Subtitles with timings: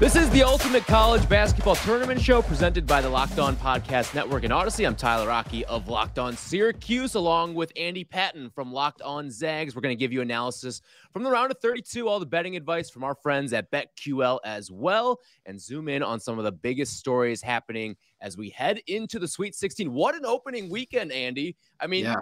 [0.00, 4.42] This is the Ultimate College Basketball Tournament Show presented by the Locked On Podcast Network
[4.42, 4.84] and Odyssey.
[4.84, 9.76] I'm Tyler Rocky of Locked On Syracuse, along with Andy Patton from Locked On Zags.
[9.76, 12.90] We're going to give you analysis from the round of 32, all the betting advice
[12.90, 16.98] from our friends at BetQL as well, and zoom in on some of the biggest
[16.98, 19.92] stories happening as we head into the Sweet 16.
[19.92, 21.56] What an opening weekend, Andy.
[21.80, 22.16] I mean, yeah.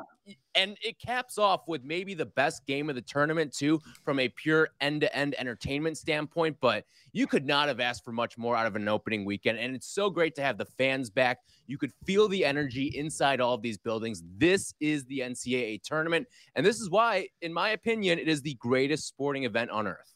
[0.54, 4.28] And it caps off with maybe the best game of the tournament, too, from a
[4.28, 6.56] pure end to end entertainment standpoint.
[6.60, 9.58] But you could not have asked for much more out of an opening weekend.
[9.58, 11.38] And it's so great to have the fans back.
[11.66, 14.22] You could feel the energy inside all of these buildings.
[14.36, 16.26] This is the NCAA tournament.
[16.56, 20.14] And this is why, in my opinion, it is the greatest sporting event on earth.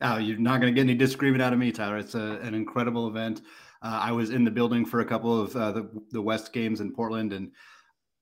[0.00, 1.98] Oh, you're not going to get any disagreement out of me, Tyler.
[1.98, 3.42] It's a, an incredible event.
[3.80, 6.80] Uh, I was in the building for a couple of uh, the, the West games
[6.80, 7.52] in Portland, and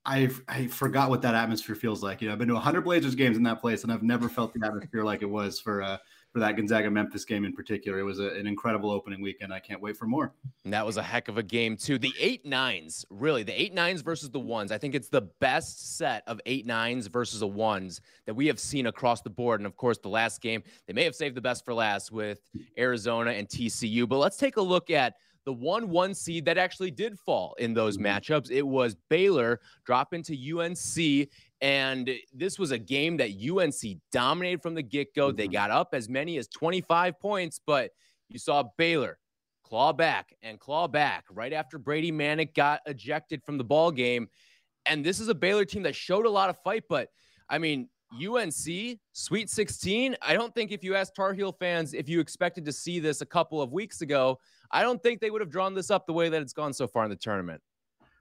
[0.05, 2.21] I I forgot what that atmosphere feels like.
[2.21, 4.53] You know, I've been to 100 Blazers games in that place, and I've never felt
[4.53, 5.99] the atmosphere like it was for uh,
[6.33, 7.99] for that Gonzaga Memphis game in particular.
[7.99, 9.53] It was a, an incredible opening weekend.
[9.53, 10.33] I can't wait for more.
[10.65, 11.99] And that was a heck of a game too.
[11.99, 14.73] The eight nines, really, the eight nines versus the ones.
[14.73, 18.59] I think it's the best set of eight nines versus the ones that we have
[18.59, 19.61] seen across the board.
[19.61, 22.41] And of course, the last game they may have saved the best for last with
[22.79, 24.09] Arizona and TCU.
[24.09, 25.15] But let's take a look at
[25.45, 28.07] the one one seed that actually did fall in those mm-hmm.
[28.07, 28.51] matchups.
[28.51, 31.29] It was Baylor dropping to UNC.
[31.61, 35.31] And this was a game that UNC dominated from the get go.
[35.31, 35.53] They mm-hmm.
[35.53, 37.91] got up as many as 25 points, but
[38.29, 39.19] you saw Baylor
[39.63, 44.29] claw back and claw back right after Brady Manek got ejected from the ball game.
[44.87, 47.09] And this is a Baylor team that showed a lot of fight, but
[47.49, 50.17] I mean, UNC Sweet 16.
[50.21, 53.21] I don't think if you ask Tar Heel fans if you expected to see this
[53.21, 54.39] a couple of weeks ago,
[54.73, 56.87] I don't think they would have drawn this up the way that it's gone so
[56.87, 57.61] far in the tournament.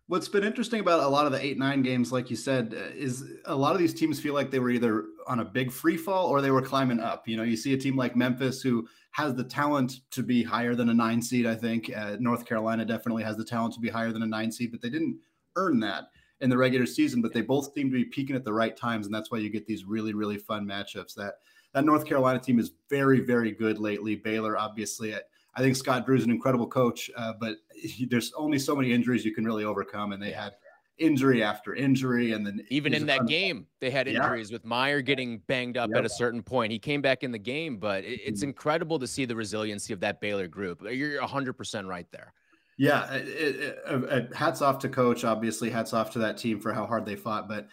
[0.07, 2.91] What's been interesting about a lot of the eight nine games, like you said, uh,
[2.93, 5.95] is a lot of these teams feel like they were either on a big free
[5.95, 7.29] fall or they were climbing up.
[7.29, 10.75] You know, you see a team like Memphis who has the talent to be higher
[10.75, 11.45] than a nine seed.
[11.45, 14.51] I think uh, North Carolina definitely has the talent to be higher than a nine
[14.51, 15.17] seed, but they didn't
[15.55, 16.05] earn that
[16.41, 17.21] in the regular season.
[17.21, 19.49] But they both seem to be peaking at the right times, and that's why you
[19.49, 21.13] get these really really fun matchups.
[21.15, 21.35] That
[21.73, 24.17] that North Carolina team is very very good lately.
[24.17, 28.31] Baylor obviously at I think Scott Drew is an incredible coach, uh, but he, there's
[28.37, 30.53] only so many injuries you can really overcome, and they had
[30.97, 34.55] injury after injury, and then even in that game they had injuries yeah.
[34.55, 35.99] with Meyer getting banged up yep.
[35.99, 36.71] at a certain point.
[36.71, 38.49] He came back in the game, but it, it's mm-hmm.
[38.49, 40.81] incredible to see the resiliency of that Baylor group.
[40.89, 42.33] You're 100 percent right there.
[42.77, 45.23] Yeah, it, it, uh, hats off to coach.
[45.23, 47.67] Obviously, hats off to that team for how hard they fought, but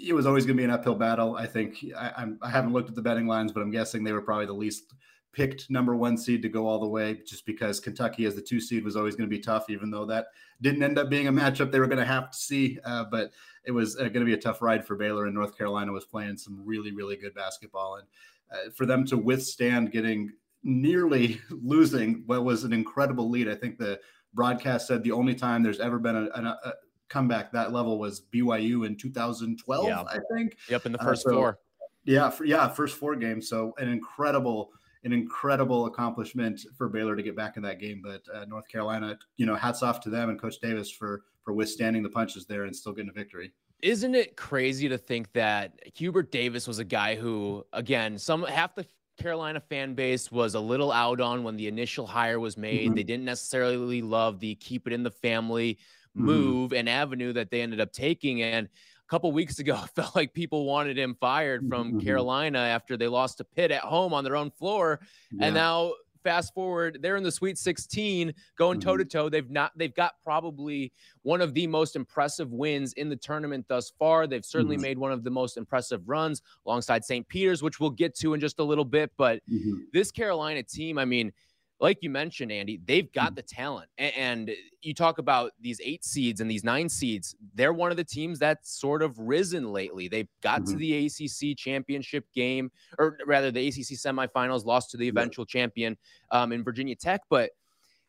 [0.00, 1.36] it was always going to be an uphill battle.
[1.36, 4.22] I think I, I, haven't looked at the betting lines, but I'm guessing they were
[4.22, 4.94] probably the least
[5.32, 8.60] picked number one seed to go all the way just because Kentucky as the two
[8.60, 10.28] seed was always going to be tough, even though that
[10.60, 12.78] didn't end up being a matchup they were going to have to see.
[12.84, 13.30] Uh, but
[13.64, 16.04] it was uh, going to be a tough ride for Baylor, and North Carolina was
[16.04, 17.96] playing some really, really good basketball.
[17.96, 18.06] And
[18.50, 23.78] uh, for them to withstand getting nearly losing what was an incredible lead, I think
[23.78, 24.00] the
[24.34, 26.74] broadcast said the only time there's ever been a, a, a
[27.08, 30.02] comeback that level was BYU in 2012, yeah.
[30.02, 30.56] I think.
[30.68, 31.58] Yep, in the uh, first so, four.
[32.04, 33.48] Yeah, for, yeah, first four games.
[33.48, 34.70] So an incredible
[35.04, 38.02] an incredible accomplishment for Baylor to get back in that game.
[38.04, 41.52] But uh, North Carolina, you know, hats off to them and Coach Davis for for
[41.54, 43.52] withstanding the punches there and still getting a victory.
[43.80, 48.74] Isn't it crazy to think that Hubert Davis was a guy who, again, some half
[48.74, 48.84] the
[49.18, 52.86] Carolina fan base was a little out on when the initial hire was made.
[52.86, 52.94] Mm-hmm.
[52.94, 55.78] They didn't necessarily love the keep it in the family
[56.16, 56.26] mm-hmm.
[56.26, 56.78] move mm-hmm.
[56.78, 58.42] and avenue that they ended up taking.
[58.42, 58.68] And
[59.08, 62.00] couple weeks ago, it felt like people wanted him fired from mm-hmm.
[62.00, 65.00] Carolina after they lost to Pitt at home on their own floor.
[65.32, 65.46] Yeah.
[65.46, 65.92] And now
[66.24, 69.28] fast forward, they're in the Sweet 16, going toe to toe.
[69.28, 73.92] They've not, they've got probably one of the most impressive wins in the tournament thus
[73.98, 74.26] far.
[74.26, 74.82] They've certainly mm-hmm.
[74.82, 77.26] made one of the most impressive runs alongside St.
[77.28, 79.10] Peter's, which we'll get to in just a little bit.
[79.16, 79.84] But mm-hmm.
[79.92, 81.32] this Carolina team, I mean,
[81.80, 83.36] like you mentioned, Andy, they've got mm.
[83.36, 83.88] the talent.
[83.98, 84.50] And
[84.82, 88.38] you talk about these eight seeds and these nine seeds, they're one of the teams
[88.38, 90.08] that's sort of risen lately.
[90.08, 90.72] They've got mm-hmm.
[90.72, 95.60] to the ACC championship game, or rather, the ACC semifinals, lost to the eventual yeah.
[95.60, 95.96] champion
[96.30, 97.50] um, in Virginia Tech, but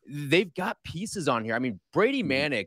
[0.08, 1.54] they've got pieces on here.
[1.54, 2.62] I mean, Brady mm-hmm.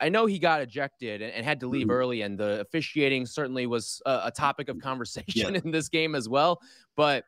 [0.00, 1.96] I know he got ejected and, and had to leave mm-hmm.
[1.96, 5.60] early, and the officiating certainly was a, a topic of conversation yeah.
[5.64, 6.60] in this game as well.
[6.96, 7.24] But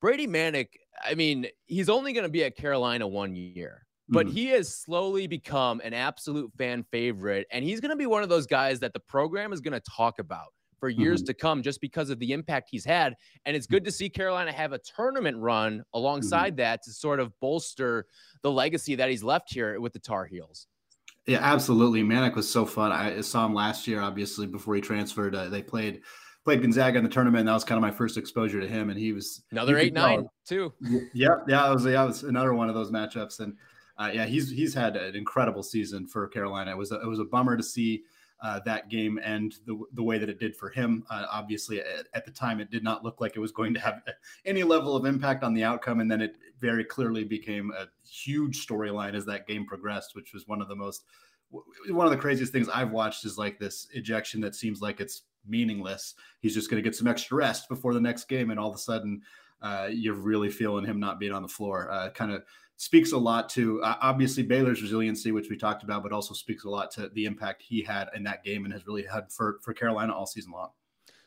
[0.00, 0.68] Brady Manek
[1.04, 4.36] I mean, he's only going to be at Carolina one year, but mm-hmm.
[4.36, 7.46] he has slowly become an absolute fan favorite.
[7.50, 9.82] And he's going to be one of those guys that the program is going to
[9.90, 10.48] talk about
[10.80, 11.26] for years mm-hmm.
[11.26, 13.14] to come just because of the impact he's had.
[13.44, 15.82] And it's good to see Carolina have a tournament run mm-hmm.
[15.94, 16.62] alongside mm-hmm.
[16.62, 18.06] that to sort of bolster
[18.42, 20.66] the legacy that he's left here with the Tar Heels.
[21.26, 22.02] Yeah, absolutely.
[22.02, 22.90] Manek was so fun.
[22.90, 25.34] I saw him last year, obviously, before he transferred.
[25.34, 26.00] Uh, they played
[26.48, 27.44] played Gonzaga in the tournament.
[27.44, 30.26] That was kind of my first exposure to him, and he was another eight nine
[30.46, 30.72] too.
[31.12, 33.54] Yeah, yeah, it was yeah, it was another one of those matchups, and
[33.98, 36.70] uh, yeah, he's he's had an incredible season for Carolina.
[36.70, 38.04] It was a, it was a bummer to see
[38.40, 41.04] uh, that game and the, the way that it did for him.
[41.10, 43.80] Uh, obviously, at, at, the time, it did not look like it was going to
[43.80, 44.00] have
[44.46, 46.00] any level of impact on the outcome.
[46.00, 50.46] And then it very clearly became a huge storyline as that game progressed, which was
[50.46, 51.04] one of the most,
[51.50, 55.22] one of the craziest things I've watched is like this ejection that seems like it's
[55.48, 56.14] meaningless.
[56.40, 58.50] He's just going to get some extra rest before the next game.
[58.50, 59.22] And all of a sudden,
[59.62, 61.90] uh, you're really feeling him not being on the floor.
[61.90, 62.44] Uh, kind of
[62.76, 66.64] speaks a lot to uh, obviously Baylor's resiliency, which we talked about, but also speaks
[66.64, 69.58] a lot to the impact he had in that game and has really had for
[69.62, 70.70] for Carolina all season long.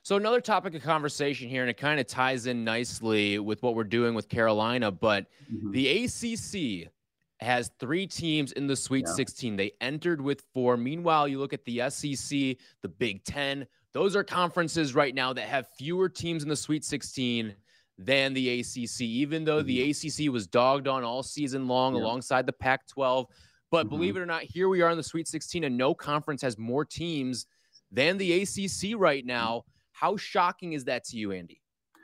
[0.04, 3.76] So another topic of conversation here, and it kind of ties in nicely with what
[3.76, 5.72] we're doing with Carolina, but mm-hmm.
[5.72, 6.92] the ACC
[7.40, 9.14] has three teams in the Sweet yeah.
[9.14, 9.56] 16.
[9.56, 10.78] They entered with four.
[10.78, 13.68] Meanwhile, you look at the SEC, the Big Ten.
[13.94, 17.54] Those are conferences right now that have fewer teams in the Sweet 16
[17.98, 20.26] than the ACC, even though the mm-hmm.
[20.28, 22.02] ACC was dogged on all season long yeah.
[22.02, 23.28] alongside the Pac 12.
[23.70, 23.96] But mm-hmm.
[23.96, 26.58] believe it or not, here we are in the Sweet 16, and no conference has
[26.58, 27.46] more teams
[27.92, 29.64] than the ACC right now.
[29.92, 31.61] How shocking is that to you, Andy?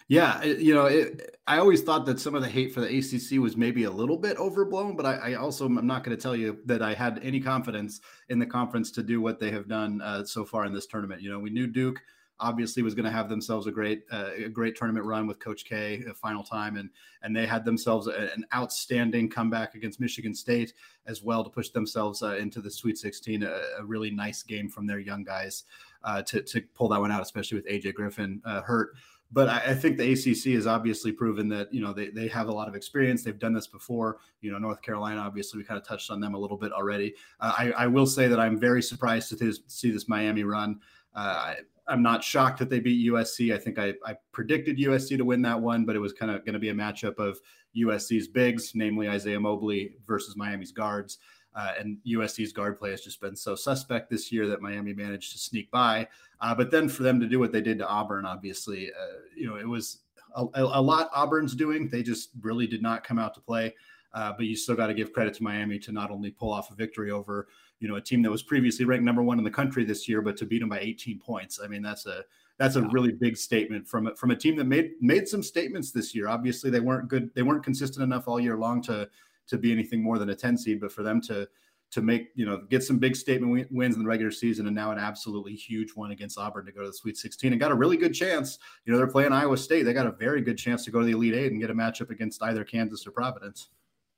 [0.10, 3.42] Yeah, you know, it, I always thought that some of the hate for the ACC
[3.42, 6.36] was maybe a little bit overblown, but I, I also am not going to tell
[6.36, 8.00] you that I had any confidence
[8.30, 11.22] in the conference to do what they have done uh, so far in this tournament.
[11.22, 12.00] You know, we knew Duke
[12.40, 15.66] obviously was going to have themselves a great uh, a great tournament run with Coach
[15.66, 16.90] K, a final time, and
[17.24, 20.74] and they had themselves a, an outstanding comeback against Michigan State
[21.06, 23.44] as well to push themselves uh, into the Sweet 16.
[23.44, 25.64] A, a, really nice game from their young guys
[26.04, 28.96] uh, to to pull that one out, especially with AJ Griffin uh, hurt.
[29.32, 32.48] But I, I, think the ACC has obviously proven that you know they, they have
[32.48, 33.24] a lot of experience.
[33.24, 34.20] They've done this before.
[34.42, 37.14] You know, North Carolina, obviously, we kind of touched on them a little bit already.
[37.40, 40.80] Uh, I, I will say that I'm very surprised to see this Miami run.
[41.14, 41.56] Uh,
[41.88, 43.54] I'm not shocked that they beat USC.
[43.54, 46.46] I think I, I predicted USC to win that one, but it was kind of
[46.46, 47.40] going to be a matchup of
[47.76, 51.20] USC's bigs, namely Isaiah Mobley versus Miami's guards.
[51.58, 55.32] Uh, and USC's guard play has just been so suspect this year that Miami managed
[55.32, 56.08] to sneak by.
[56.40, 59.48] Uh, but then for them to do what they did to Auburn, obviously, uh, you
[59.48, 60.02] know, it was
[60.36, 61.90] a, a, lot Auburn's doing.
[61.90, 63.74] They just really did not come out to play.
[64.14, 66.72] Uh, but you still got to give credit to Miami to not only pull off
[66.72, 67.48] a victory over
[67.80, 70.22] you know a team that was previously ranked number one in the country this year,
[70.22, 71.60] but to beat them by 18 points.
[71.64, 72.24] I mean, that's a
[72.58, 76.16] that's a really big statement from from a team that made made some statements this
[76.16, 76.28] year.
[76.28, 79.08] Obviously, they weren't good, they weren't consistent enough all year long to
[79.48, 81.48] to be anything more than a 10 seed, but for them to
[81.90, 84.92] to make you know get some big statement wins in the regular season and now
[84.92, 87.76] an absolutely huge one against Auburn to go to the Sweet 16 and got a
[87.76, 88.60] really good chance.
[88.86, 91.06] You know they're playing Iowa State; they got a very good chance to go to
[91.06, 93.70] the Elite Eight and get a matchup against either Kansas or Providence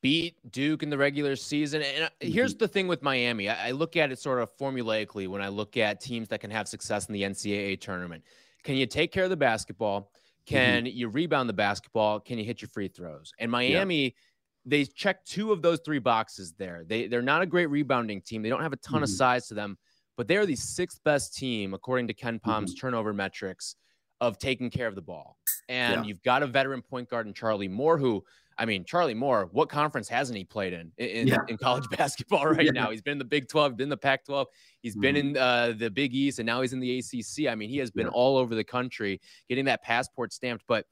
[0.02, 1.82] beat Duke in the regular season.
[1.82, 2.60] And uh, here's mm-hmm.
[2.60, 5.78] the thing with Miami I, I, look at it sort of formulaically when I look
[5.78, 8.24] at teams that can have success in the NCAA tournament.
[8.64, 10.02] Can you take care of the basketball?
[10.02, 10.56] Mm-hmm.
[10.56, 10.98] Can mm-hmm.
[10.98, 12.20] you rebound the basketball?
[12.20, 13.34] Can you hit your free throws?
[13.40, 14.10] And Miami, yeah.
[14.66, 16.84] They check two of those three boxes there.
[16.86, 19.04] They, they're not a great rebounding team, they don't have a ton mm-hmm.
[19.04, 19.78] of size to them,
[20.18, 22.80] but they're the sixth best team, according to KenPom's mm-hmm.
[22.80, 23.76] turnover metrics,
[24.22, 25.38] of taking care of the ball.
[25.70, 26.04] And yeah.
[26.04, 28.24] you've got a veteran point guard in Charlie Moore who
[28.60, 31.38] I mean, Charlie Moore, what conference hasn't he played in in, yeah.
[31.48, 32.72] in college basketball right yeah.
[32.72, 32.92] now?
[32.92, 34.48] He's been in the Big 12, been in the Pac 12,
[34.82, 35.02] he's mm-hmm.
[35.02, 37.48] been in uh, the Big East, and now he's in the ACC.
[37.50, 40.66] I mean, he has been all over the country getting that passport stamped.
[40.68, 40.86] But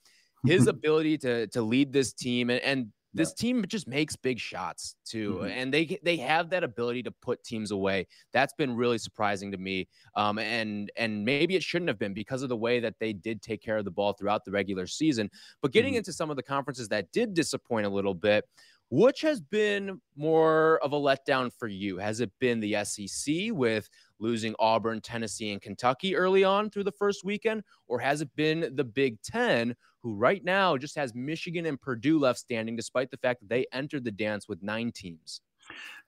[0.46, 3.42] his ability to to lead this team and, and this yeah.
[3.42, 5.48] team just makes big shots too, mm-hmm.
[5.48, 8.08] and they they have that ability to put teams away.
[8.34, 9.88] That's been really surprising to me.
[10.16, 13.42] Um, and and maybe it shouldn't have been because of the way that they did
[13.42, 15.30] take care of the ball throughout the regular season.
[15.62, 16.00] But getting mm-hmm.
[16.00, 18.46] into some of the conferences that did disappoint a little bit,
[18.90, 21.98] which has been more of a letdown for you?
[21.98, 26.92] Has it been the SEC with losing Auburn, Tennessee, and Kentucky early on through the
[26.92, 27.64] first weekend?
[27.88, 29.76] Or has it been the Big Ten,
[30.08, 33.66] who right now just has Michigan and Purdue left standing, despite the fact that they
[33.74, 35.42] entered the dance with nine teams?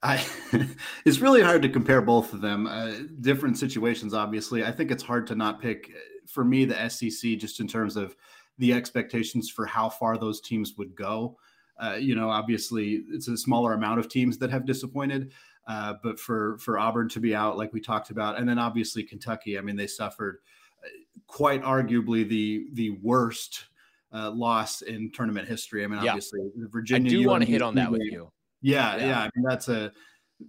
[0.02, 0.26] I,
[1.06, 2.66] it's really hard to compare both of them.
[2.66, 4.64] Uh, different situations, obviously.
[4.64, 5.92] I think it's hard to not pick,
[6.28, 8.16] for me, the SEC, just in terms of
[8.58, 11.38] the expectations for how far those teams would go.
[11.78, 15.34] Uh, you know, obviously, it's a smaller amount of teams that have disappointed.
[15.68, 19.04] Uh, but for for Auburn to be out, like we talked about, and then obviously
[19.04, 19.58] Kentucky.
[19.58, 20.38] I mean, they suffered
[20.82, 20.88] uh,
[21.28, 23.66] quite arguably the the worst
[24.14, 25.84] uh, loss in tournament history.
[25.84, 26.12] I mean, yeah.
[26.12, 27.12] obviously, Virginia.
[27.12, 28.32] I do want to hit on that with you.
[28.62, 29.20] Yeah, yeah, yeah.
[29.20, 29.92] I mean, that's a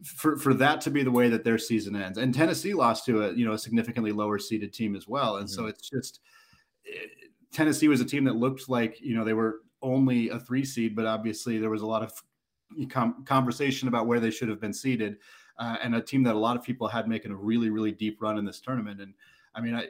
[0.04, 2.18] for for that to be the way that their season ends.
[2.18, 5.36] And Tennessee lost to a you know a significantly lower seeded team as well.
[5.36, 5.54] And mm-hmm.
[5.54, 6.20] so it's just
[6.84, 7.10] it,
[7.52, 10.94] Tennessee was a team that looked like you know they were only a three seed,
[10.94, 12.12] but obviously there was a lot of
[12.90, 15.16] com- conversation about where they should have been seeded,
[15.58, 18.22] uh, and a team that a lot of people had making a really really deep
[18.22, 19.00] run in this tournament.
[19.00, 19.14] And
[19.54, 19.88] I mean, I,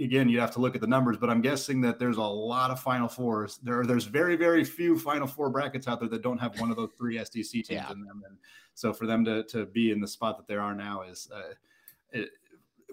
[0.00, 2.70] again, you'd have to look at the numbers, but I'm guessing that there's a lot
[2.70, 3.58] of Final Fours.
[3.62, 6.76] There, there's very, very few Final Four brackets out there that don't have one of
[6.76, 7.90] those three SEC teams yeah.
[7.92, 8.22] in them.
[8.28, 8.36] And
[8.74, 12.20] so for them to to be in the spot that they are now is uh,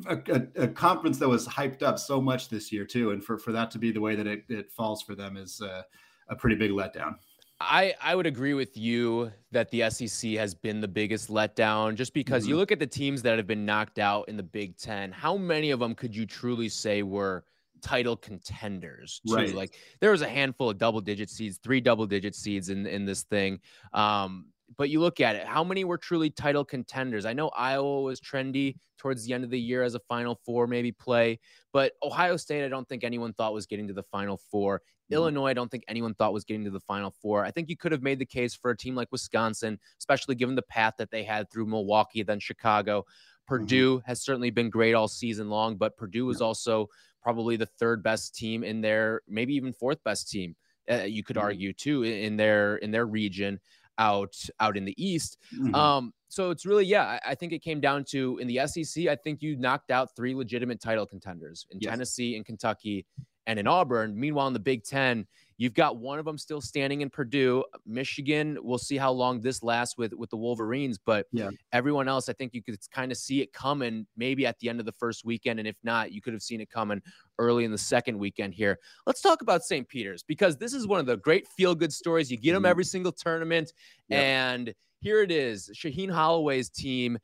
[0.06, 3.38] a, a, a, conference that was hyped up so much this year too, and for
[3.38, 5.82] for that to be the way that it, it falls for them is uh,
[6.30, 7.16] a pretty big letdown.
[7.60, 12.14] I, I would agree with you that the SEC has been the biggest letdown just
[12.14, 12.52] because mm-hmm.
[12.52, 15.12] you look at the teams that have been knocked out in the Big Ten.
[15.12, 17.46] How many of them could you truly say were
[17.82, 19.22] title contenders?
[19.28, 19.34] Too?
[19.34, 19.56] Right.
[19.56, 23.06] Like there was a handful of double digit seeds, three double digit seeds in, in
[23.06, 23.60] this thing.
[23.92, 24.48] Um,
[24.78, 27.26] but you look at it, how many were truly title contenders?
[27.26, 30.68] I know Iowa was trendy towards the end of the year as a Final Four,
[30.68, 31.40] maybe play,
[31.72, 34.82] but Ohio State, I don't think anyone thought was getting to the Final Four.
[35.08, 35.16] Mm-hmm.
[35.16, 37.46] Illinois, I don't think anyone thought was getting to the Final Four.
[37.46, 40.56] I think you could have made the case for a team like Wisconsin, especially given
[40.56, 43.02] the path that they had through Milwaukee, then Chicago.
[43.02, 43.48] Mm-hmm.
[43.48, 44.08] Purdue mm-hmm.
[44.08, 46.48] has certainly been great all season long, but Purdue was yeah.
[46.48, 46.88] also
[47.22, 50.56] probably the third best team in their, maybe even fourth best team.
[50.90, 51.46] Uh, you could mm-hmm.
[51.46, 53.60] argue too in their in their region
[53.98, 55.38] out out in the East.
[55.54, 55.76] Mm-hmm.
[55.76, 57.04] Um, so it's really yeah.
[57.04, 59.08] I, I, think it came down to in the SEC.
[59.08, 61.92] I think you knocked out three legitimate title contenders in yes.
[61.92, 63.06] Tennessee and Kentucky
[63.48, 64.18] and in Auburn.
[64.20, 65.26] Meanwhile, in the Big Ten,
[65.60, 67.64] You've got one of them still standing in Purdue.
[67.86, 71.50] Michigan, we'll see how long this lasts with with the Wolverines, but yeah.
[71.74, 74.80] everyone else, I think you could kind of see it coming maybe at the end
[74.80, 77.02] of the first weekend, and if not, you could have seen it coming
[77.40, 78.78] early in the second weekend here.
[79.08, 79.88] Let's talk about St.
[79.88, 82.30] Peter's because this is one of the great feel good stories.
[82.30, 82.70] You get them mm-hmm.
[82.70, 83.74] every single tournament,
[84.10, 84.24] yep.
[84.24, 85.72] and here it is.
[85.74, 87.18] Shaheen Holloway's team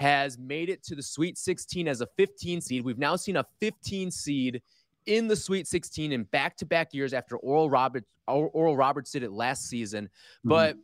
[0.00, 2.84] has made it to the Sweet 16 as a 15 seed.
[2.84, 4.60] We've now seen a 15 seed
[5.06, 9.68] in the Sweet 16 in back-to-back years after Oral Roberts Oral Roberts did it last
[9.68, 10.06] season.
[10.06, 10.48] Mm-hmm.
[10.48, 10.76] But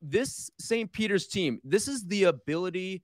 [0.00, 0.90] this St.
[0.92, 3.02] Peter's team, this is the ability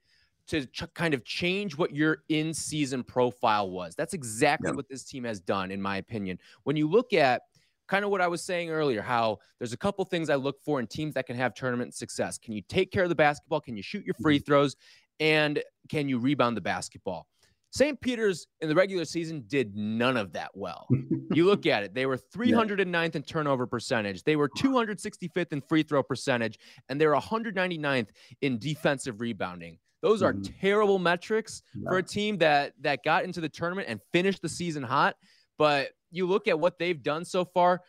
[0.48, 3.94] to ch- kind of change what your in-season profile was.
[3.94, 4.76] That's exactly yeah.
[4.76, 6.38] what this team has done, in my opinion.
[6.64, 7.42] When you look at
[7.88, 10.80] kind of what I was saying earlier, how there's a couple things I look for
[10.80, 12.38] in teams that can have tournament success.
[12.38, 13.60] Can you take care of the basketball?
[13.60, 14.44] Can you shoot your free mm-hmm.
[14.44, 14.76] throws?
[15.20, 17.26] And can you rebound the basketball?
[17.72, 17.98] St.
[18.02, 20.86] Peter's in the regular season did none of that well.
[21.32, 25.82] you look at it, they were 309th in turnover percentage, they were 265th in free
[25.82, 28.08] throw percentage, and they're 199th
[28.42, 29.78] in defensive rebounding.
[30.02, 30.52] Those are mm-hmm.
[30.60, 31.88] terrible metrics yeah.
[31.88, 35.16] for a team that that got into the tournament and finished the season hot.
[35.56, 37.80] But you look at what they've done so far.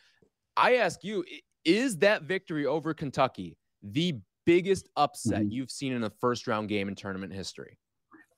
[0.55, 1.25] I ask you,
[1.65, 5.51] is that victory over Kentucky the biggest upset mm-hmm.
[5.51, 7.79] you've seen in a first round game in tournament history?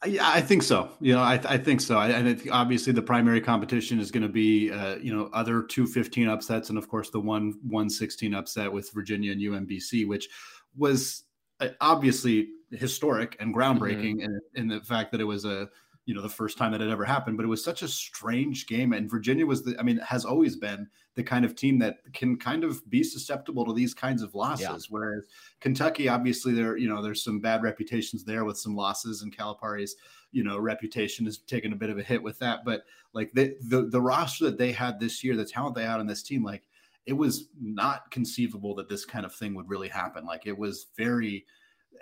[0.06, 0.90] Yeah, I think so.
[1.00, 1.98] You know, I, I think so.
[1.98, 5.86] I, and obviously the primary competition is going to be, uh, you know, other two
[5.86, 10.30] fifteen upsets, and of course the one 116 upset with Virginia and UMBC, which
[10.76, 11.24] was
[11.60, 14.32] uh, obviously historic and groundbreaking, mm-hmm.
[14.56, 15.70] in, in the fact that it was a
[16.06, 18.68] you know the first time that it ever happened but it was such a strange
[18.68, 18.94] game.
[18.94, 22.38] And virginia was the i mean has always been the kind of team that can
[22.38, 24.78] kind of be susceptible to these kinds of losses yeah.
[24.90, 25.28] whereas
[25.62, 29.96] kentucky obviously there you know there's some bad reputations there with some losses and calipari's
[30.36, 32.66] you know reputation has taken a bit of a hit with that.
[32.66, 32.84] But
[33.14, 36.08] like the the, the roster that they had this year the talent they had on
[36.08, 36.64] this team like
[37.06, 40.26] it was not conceivable that this kind of thing would really happen.
[40.26, 41.46] Like it was very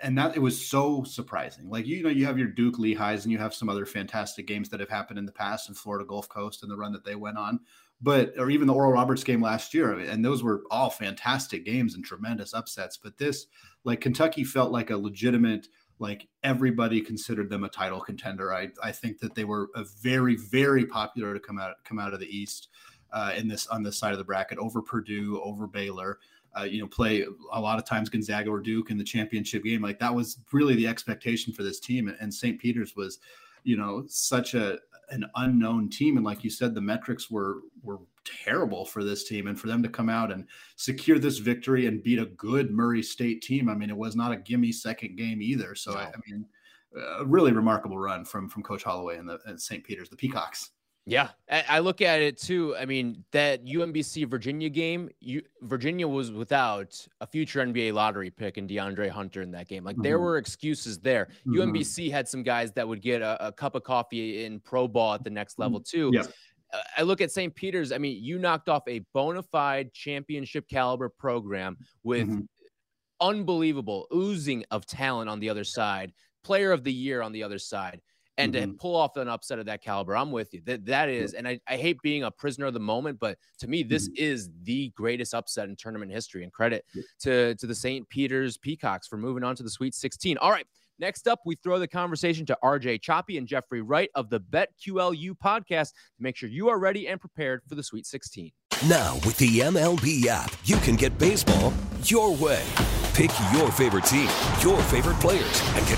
[0.02, 1.68] and that it was so surprising.
[1.68, 4.68] Like you know, you have your Duke Lehighs and you have some other fantastic games
[4.68, 7.14] that have happened in the past in Florida Gulf Coast and the run that they
[7.14, 7.60] went on,
[8.00, 11.94] but or even the Oral Roberts game last year, and those were all fantastic games
[11.94, 12.96] and tremendous upsets.
[12.96, 13.46] But this,
[13.84, 15.68] like Kentucky, felt like a legitimate.
[15.98, 18.52] Like everybody considered them a title contender.
[18.52, 22.14] I I think that they were a very very popular to come out come out
[22.14, 22.68] of the East.
[23.12, 26.18] Uh, in this on this side of the bracket over Purdue, over Baylor,
[26.58, 29.82] uh, you know, play a lot of times Gonzaga or Duke in the championship game.
[29.82, 32.14] Like that was really the expectation for this team.
[32.20, 32.58] And St.
[32.58, 33.18] Peter's was,
[33.64, 34.78] you know, such a
[35.10, 36.16] an unknown team.
[36.16, 39.48] And like you said, the metrics were were terrible for this team.
[39.48, 40.46] And for them to come out and
[40.76, 44.32] secure this victory and beat a good Murray State team, I mean, it was not
[44.32, 45.74] a gimme second game either.
[45.74, 45.98] So no.
[45.98, 46.46] I, I, mean,
[47.18, 49.84] a really remarkable run from from Coach Holloway and the and St.
[49.84, 50.70] Peter's, the Peacocks.
[51.06, 52.74] Yeah, I look at it too.
[52.76, 58.56] I mean, that UMBC Virginia game, you, Virginia was without a future NBA lottery pick
[58.56, 59.84] and DeAndre Hunter in that game.
[59.84, 60.02] Like mm-hmm.
[60.02, 61.28] there were excuses there.
[61.46, 61.60] Mm-hmm.
[61.60, 65.12] UMBC had some guys that would get a, a, cup of coffee in pro ball
[65.12, 66.10] at the next level mm-hmm.
[66.10, 66.10] too.
[66.14, 66.24] Yeah.
[66.96, 67.54] I look at St.
[67.54, 67.92] Peter's.
[67.92, 72.40] I mean, you knocked off a bona fide championship caliber program with mm-hmm.
[73.20, 77.58] unbelievable oozing of talent on the other side, player of the year on the other
[77.58, 78.00] side.
[78.36, 78.72] And mm-hmm.
[78.72, 80.60] to pull off an upset of that caliber, I'm with you.
[80.64, 83.68] That that is, and I, I hate being a prisoner of the moment, but to
[83.68, 84.24] me, this mm-hmm.
[84.24, 86.42] is the greatest upset in tournament history.
[86.42, 86.84] And credit
[87.20, 88.08] to to the St.
[88.08, 90.38] Peter's Peacocks for moving on to the Sweet 16.
[90.38, 90.66] All right.
[91.00, 95.32] Next up, we throw the conversation to RJ Choppy and Jeffrey Wright of the BetQLU
[95.44, 98.52] podcast to make sure you are ready and prepared for the Sweet 16.
[98.88, 101.72] Now, with the MLB app, you can get baseball
[102.04, 102.62] your way.
[103.14, 104.28] Pick your favorite team,
[104.60, 105.93] your favorite players, and get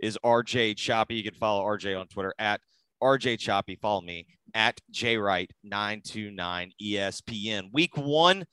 [0.00, 1.16] is RJ Choppy.
[1.16, 2.60] You can follow RJ on Twitter at
[3.02, 3.76] RJ Choppy.
[3.76, 7.72] Follow me at JWright929 ESPN.
[7.72, 8.44] Week one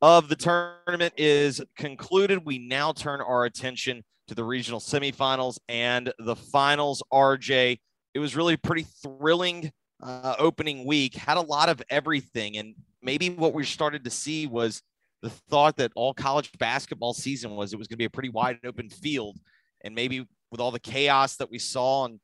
[0.00, 2.44] of the tournament is concluded.
[2.44, 7.02] We now turn our attention to the regional semifinals and the finals.
[7.12, 7.78] RJ,
[8.14, 9.70] it was really pretty thrilling
[10.02, 11.14] uh, opening week.
[11.14, 14.82] Had a lot of everything, and maybe what we started to see was
[15.22, 18.28] the thought that all college basketball season was it was going to be a pretty
[18.30, 19.38] wide open field,
[19.84, 22.20] and maybe with all the chaos that we saw and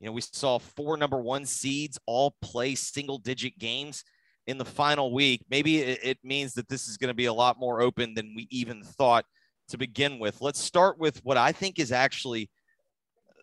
[0.00, 4.02] you know we saw four number one seeds all play single digit games
[4.48, 7.32] in the final week maybe it, it means that this is going to be a
[7.32, 9.24] lot more open than we even thought
[9.68, 10.40] to begin with.
[10.40, 12.50] Let's start with what I think is actually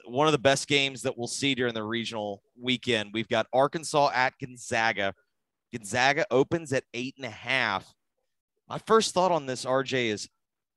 [0.06, 3.12] one of the best games that we'll see during the regional weekend.
[3.14, 5.14] We've got Arkansas at Gonzaga.
[5.72, 7.94] Gonzaga opens at eight and a half.
[8.70, 10.30] My first thought on this, RJ, is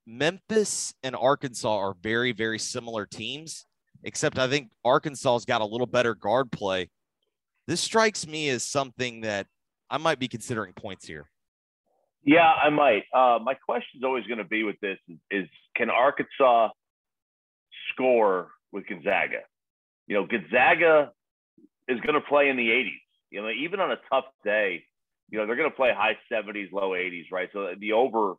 [0.06, 3.66] Memphis and Arkansas are very, very similar teams,
[4.04, 6.90] except I think Arkansas's got a little better guard play.
[7.66, 9.46] This strikes me as something that
[9.90, 11.28] I might be considering points here.
[12.24, 13.04] Yeah, I might.
[13.12, 16.70] Uh, my question is always going to be with this is, is, can Arkansas
[17.92, 19.42] score with Gonzaga?
[20.06, 21.12] You know, Gonzaga
[21.88, 22.90] is going to play in the 80s.
[23.30, 24.84] You know, even on a tough day,
[25.30, 27.48] you know, they're going to play high 70s, low 80s, right?
[27.52, 28.34] So the over,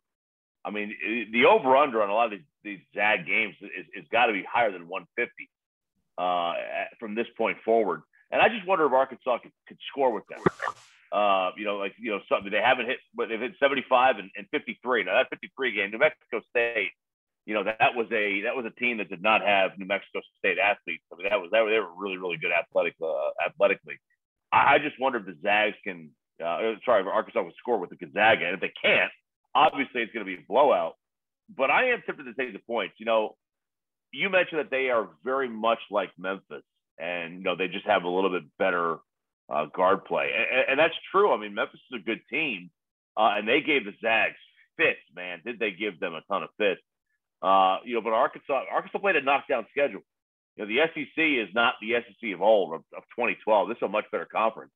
[0.64, 0.94] I mean,
[1.32, 4.32] the over under on a lot of these, these ZAG games is, is got to
[4.32, 5.50] be higher than 150
[6.18, 6.54] uh,
[6.98, 8.02] from this point forward.
[8.30, 10.40] And I just wonder if Arkansas could, could score with them.
[11.10, 14.30] Uh, you know, like you know, something they haven't hit, but they've hit 75 and,
[14.36, 15.04] and 53.
[15.04, 16.90] Now that 53 game, New Mexico State,
[17.46, 19.86] you know, that, that was a that was a team that did not have New
[19.86, 21.04] Mexico State athletes.
[21.10, 23.96] I mean, that was that they were really really good athletic uh, athletically.
[24.52, 26.10] I, I just wonder if the Zags can,
[26.44, 29.10] uh, sorry, if Arkansas would score with the Gonzaga, and if they can't,
[29.58, 30.94] obviously it's going to be a blowout.
[31.56, 32.94] But I am tempted to take the points.
[32.98, 33.36] You know,
[34.12, 36.64] you mentioned that they are very much like Memphis,
[36.98, 38.98] and you know they just have a little bit better
[39.50, 41.32] uh, guard play, and, and, that's true.
[41.32, 42.70] I mean, Memphis is a good team,
[43.16, 44.36] uh, and they gave the Zags
[44.76, 45.00] fits.
[45.14, 46.82] Man, did they give them a ton of fits?
[47.40, 50.02] Uh, you know, but Arkansas, Arkansas played a knockdown schedule.
[50.56, 53.68] You know, the SEC is not the SEC of old of, of 2012.
[53.68, 54.72] This is a much better conference,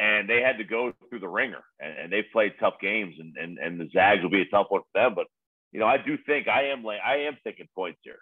[0.00, 3.36] and they had to go through the ringer, and, and they played tough games, and,
[3.36, 5.14] and and the Zags will be a tough one for them.
[5.14, 5.26] But
[5.72, 8.18] you know, I do think I am like I am taking points here.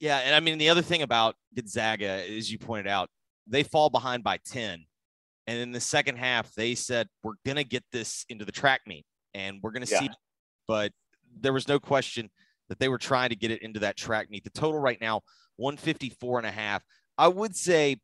[0.00, 3.08] Yeah, and I mean the other thing about Gonzaga, as you pointed out,
[3.46, 4.84] they fall behind by 10.
[5.46, 8.82] And in the second half, they said, We're going to get this into the track
[8.86, 10.00] meet and we're going to yeah.
[10.00, 10.10] see.
[10.68, 10.92] But
[11.40, 12.30] there was no question
[12.68, 14.44] that they were trying to get it into that track meet.
[14.44, 15.22] The total right now,
[15.56, 16.82] 154 and a half.
[17.18, 17.96] I would say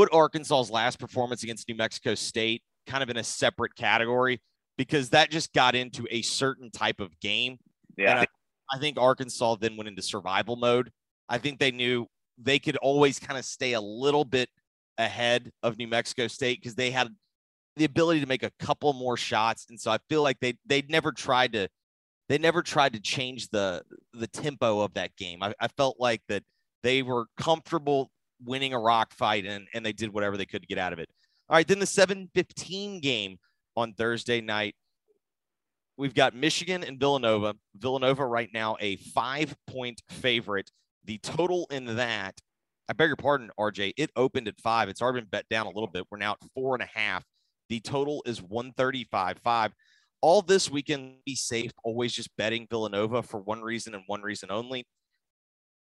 [0.00, 4.40] put Arkansas's last performance against New Mexico State kind of in a separate category
[4.78, 7.58] because that just got into a certain type of game.
[7.98, 8.20] Yeah.
[8.20, 8.26] I,
[8.74, 10.90] I think Arkansas then went into survival mode.
[11.28, 12.06] I think they knew
[12.38, 14.48] they could always kind of stay a little bit
[14.96, 17.14] ahead of New Mexico State because they had
[17.76, 20.88] the ability to make a couple more shots, and so I feel like they they'd
[20.88, 21.68] never tried to
[22.30, 23.82] they never tried to change the
[24.14, 25.42] the tempo of that game.
[25.42, 26.42] I, I felt like that
[26.82, 28.10] they were comfortable
[28.44, 30.98] winning a rock fight and and they did whatever they could to get out of
[30.98, 31.08] it.
[31.48, 33.38] All right, then the 7-15 game
[33.76, 34.76] on Thursday night.
[35.96, 37.54] We've got Michigan and Villanova.
[37.76, 40.70] Villanova right now a five point favorite.
[41.04, 42.40] The total in that
[42.90, 43.92] I beg your pardon, RJ.
[43.96, 44.88] It opened at five.
[44.88, 46.06] It's already been bet down a little bit.
[46.10, 47.24] We're now at four and a half.
[47.68, 49.72] The total is 135 five.
[50.20, 54.50] All this weekend, be safe, always just betting Villanova for one reason and one reason
[54.50, 54.84] only.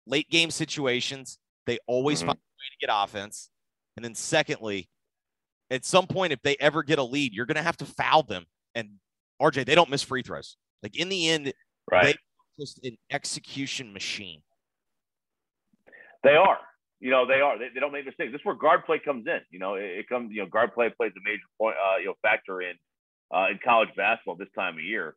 [0.07, 1.37] Late game situations,
[1.67, 2.29] they always mm-hmm.
[2.29, 3.49] find way to get offense.
[3.95, 4.89] And then, secondly,
[5.71, 8.23] At some point, if they ever get a lead, you're going to have to foul
[8.23, 8.45] them.
[8.75, 8.89] And
[9.41, 10.57] RJ, they don't miss free throws.
[10.83, 11.53] Like in the end,
[11.91, 12.05] right.
[12.05, 12.15] they
[12.63, 14.41] just an execution machine.
[16.23, 16.59] They are.
[16.99, 17.57] You know, they are.
[17.57, 18.31] They, they don't make mistakes.
[18.31, 19.39] This is where guard play comes in.
[19.51, 20.31] You know, it, it comes.
[20.31, 21.75] You know, guard play plays a major point.
[21.75, 22.73] Uh, you know, factor in
[23.33, 25.15] uh, in college basketball this time of year,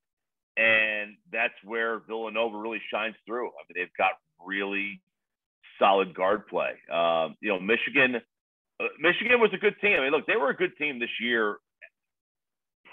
[0.57, 3.49] and that's where Villanova really shines through.
[3.49, 4.13] I mean, they've got
[4.45, 5.01] really
[5.79, 6.73] solid guard play.
[6.93, 8.21] Um, you know, Michigan.
[8.81, 9.99] Uh, Michigan was a good team.
[9.99, 11.57] I mean, look, they were a good team this year.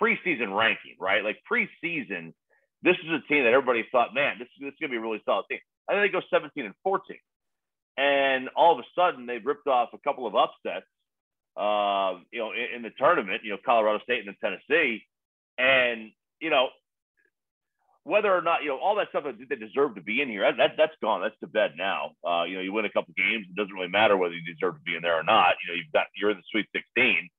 [0.02, 1.24] Preseason ranking, right?
[1.24, 2.34] Like preseason,
[2.84, 5.02] this is a team that everybody thought, man, this, this is going to be a
[5.02, 5.60] really solid team.
[5.88, 7.18] And then they go 17 and 14.
[7.98, 10.86] And all of a sudden, they ripped off a couple of upsets,
[11.56, 15.06] uh, you know, in, in, the tournament, you know, Colorado State and then Tennessee.
[15.58, 16.68] And, you know,
[18.06, 20.46] whether or not, you know, all that stuff that they deserve to be in here,
[20.46, 21.22] that, that that's gone.
[21.22, 22.12] That's to bed now.
[22.24, 24.76] Uh, you know, you win a couple games, it doesn't really matter whether you deserve
[24.76, 25.58] to be in there or not.
[25.66, 27.30] You know, you've got, you're in the Sweet 16,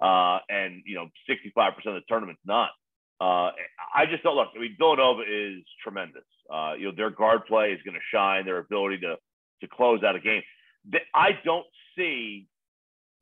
[0.00, 2.70] uh, and, you know, 65% of the tournament's not.
[3.20, 3.50] Uh,
[3.94, 4.48] I just don't look.
[4.56, 6.26] I mean, Villanova is tremendous.
[6.52, 8.44] Uh, you know, their guard play is going to shine.
[8.44, 9.14] Their ability to
[9.60, 10.42] to close out a game.
[11.14, 12.48] I don't see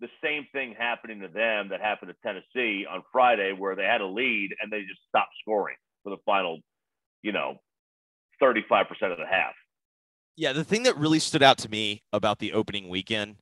[0.00, 4.00] the same thing happening to them that happened to Tennessee on Friday, where they had
[4.00, 6.60] a lead and they just stopped scoring for the final,
[7.22, 7.60] you know,
[8.42, 9.54] 35% of the half.
[10.36, 13.36] Yeah, the thing that really stood out to me about the opening weekend,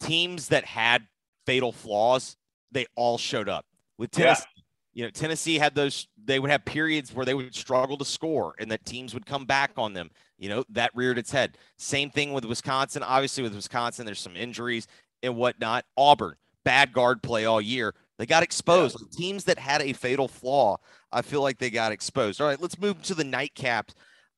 [0.00, 1.06] teams that had
[1.46, 2.36] fatal flaws,
[2.72, 3.66] they all showed up.
[3.98, 4.62] With Tennessee, yeah
[4.94, 8.54] you know, Tennessee had those, they would have periods where they would struggle to score
[8.58, 10.10] and that teams would come back on them.
[10.38, 11.56] You know, that reared its head.
[11.78, 13.02] Same thing with Wisconsin.
[13.02, 14.86] Obviously, with Wisconsin, there's some injuries
[15.22, 15.84] and whatnot.
[15.96, 17.94] Auburn, bad guard play all year.
[18.18, 18.98] They got exposed.
[19.00, 19.06] Yeah.
[19.16, 20.78] Teams that had a fatal flaw,
[21.10, 22.40] I feel like they got exposed.
[22.40, 23.94] All right, let's move to the nightcaps.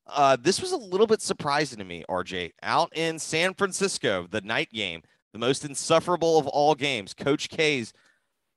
[0.07, 2.51] Uh, this was a little bit surprising to me, RJ.
[2.63, 5.01] Out in San Francisco, the night game,
[5.33, 7.13] the most insufferable of all games.
[7.13, 7.91] Coach K's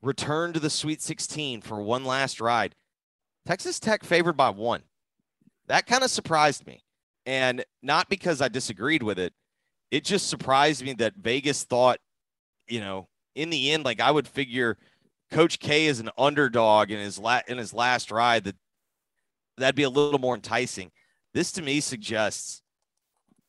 [0.02, 2.74] return to the Sweet 16 for one last ride.
[3.46, 4.82] Texas Tech favored by one.
[5.66, 6.84] That kind of surprised me.
[7.26, 9.32] And not because I disagreed with it,
[9.90, 11.98] it just surprised me that Vegas thought,
[12.68, 14.76] you know, in the end, like I would figure
[15.30, 18.56] Coach K is an underdog in his la- in his last ride that
[19.56, 20.90] that'd be a little more enticing.
[21.34, 22.62] This to me suggests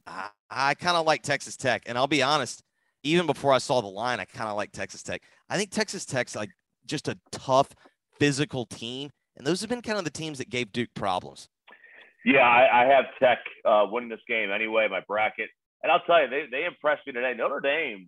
[0.05, 2.63] I, I kind of like Texas Tech, and I'll be honest,
[3.03, 5.21] even before I saw the line, I kind of like Texas Tech.
[5.49, 6.49] I think Texas Tech's like
[6.85, 7.69] just a tough
[8.19, 11.47] physical team, and those have been kind of the teams that gave Duke problems.
[12.25, 14.87] Yeah, I, I have Tech uh, winning this game anyway.
[14.89, 15.49] My bracket,
[15.81, 17.33] and I'll tell you, they they impressed me today.
[17.37, 18.07] Notre Dame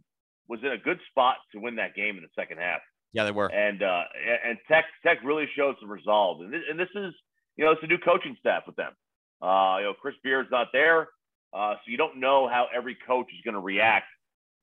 [0.49, 2.81] was in a good spot to win that game in the second half.
[3.13, 3.47] Yeah, they were.
[3.47, 4.03] And uh,
[4.45, 6.41] and Tech Tech really showed some resolve.
[6.41, 7.13] And this, and this is
[7.57, 8.93] you know it's a new coaching staff with them.
[9.41, 11.09] Uh, you know Chris Beard's not there,
[11.53, 14.05] uh, so you don't know how every coach is going to react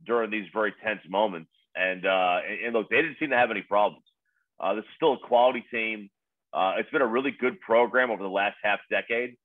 [0.06, 1.50] during these very tense moments.
[1.74, 4.04] And, uh, and, and look, they didn't seem to have any problems.
[4.60, 6.10] Uh, this is still a quality team.
[6.52, 9.36] Uh, it's been a really good program over the last half decade.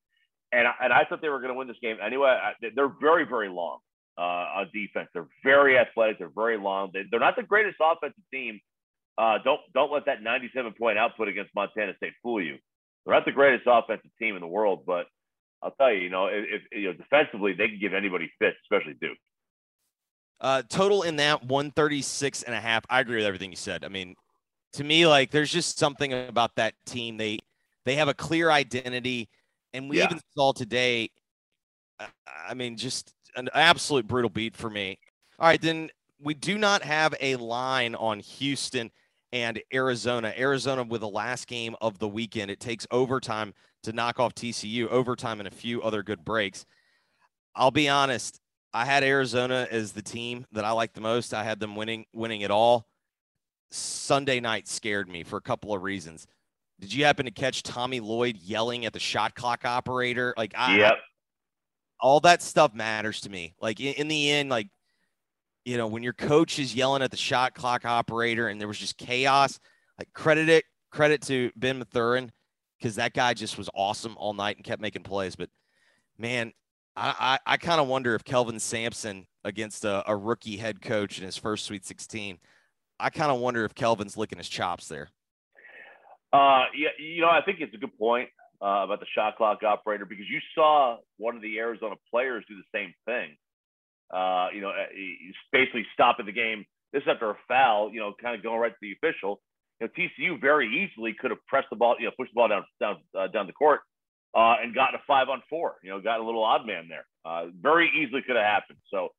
[0.52, 2.30] And, and I thought they were going to win this game anyway.
[2.30, 3.80] I, they're very, very long
[4.18, 5.10] uh, on defense.
[5.14, 6.20] They're very athletic.
[6.20, 6.92] They're very long.
[6.94, 8.60] They, are not the greatest offensive team.
[9.18, 12.58] Uh, don't don't let that 97 point output against Montana State fool you.
[13.06, 15.06] They're not the greatest offensive team in the world, but
[15.62, 18.58] I'll tell you, you know, if, if you know defensively they can give anybody fits,
[18.64, 19.18] especially Duke.
[20.42, 22.84] Uh, total in that 136 and a half.
[22.90, 23.86] I agree with everything you said.
[23.86, 24.16] I mean,
[24.74, 27.18] to me, like there's just something about that team.
[27.18, 27.40] They
[27.86, 29.30] they have a clear identity,
[29.74, 30.06] and we yeah.
[30.06, 31.12] even saw today.
[32.28, 34.98] I mean, just an absolute brutal beat for me.
[35.40, 38.92] All right, then we do not have a line on Houston
[39.34, 40.32] and Arizona.
[40.38, 42.52] Arizona with the last game of the weekend.
[42.52, 46.66] It takes overtime to knock off TCU, overtime and a few other good breaks.
[47.56, 48.40] I'll be honest,
[48.74, 51.34] I had Arizona as the team that I liked the most.
[51.34, 52.88] I had them winning winning it all.
[53.72, 56.28] Sunday night scared me for a couple of reasons.
[56.80, 60.34] Did you happen to catch Tommy Lloyd yelling at the shot clock operator?
[60.38, 60.98] Like, I, yep.
[62.00, 63.56] all that stuff matters to me.
[63.60, 64.68] Like in, in the end, like
[65.66, 68.78] you know, when your coach is yelling at the shot clock operator and there was
[68.78, 69.60] just chaos,
[69.98, 72.32] like credit it credit to Ben Mathurin
[72.78, 75.36] because that guy just was awesome all night and kept making plays.
[75.36, 75.50] But
[76.18, 76.54] man,
[76.96, 81.18] I, I, I kind of wonder if Kelvin Sampson against a, a, rookie head coach
[81.18, 82.38] in his first Sweet 16,
[83.00, 85.10] I kind of wonder if Kelvin's licking his chops there.
[86.32, 88.30] Uh, yeah, you know, I think it's a good point
[88.62, 92.56] uh, about the shot clock operator because you saw one of the Arizona players do
[92.56, 93.36] the same thing.
[94.14, 96.66] Uh, you know, uh, he's basically stopping the game.
[96.92, 99.42] This after a foul, you know, kind of going right to the official.
[99.82, 102.48] You know, TCU very easily could have pressed the ball, you know, pushed the ball
[102.48, 103.82] down down uh, down the court
[104.36, 105.76] uh, and gotten a five on four.
[105.84, 107.06] You know, got a little odd man there.
[107.26, 108.80] Uh, very easily could have happened.
[108.92, 109.10] So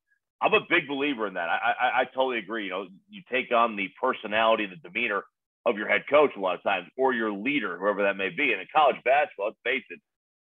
[0.41, 1.49] I'm a big believer in that.
[1.49, 2.65] I, I, I totally agree.
[2.65, 5.23] You know, you take on the personality, the demeanor
[5.65, 8.51] of your head coach a lot of times, or your leader, whoever that may be.
[8.51, 9.99] And in college basketball, let's face it,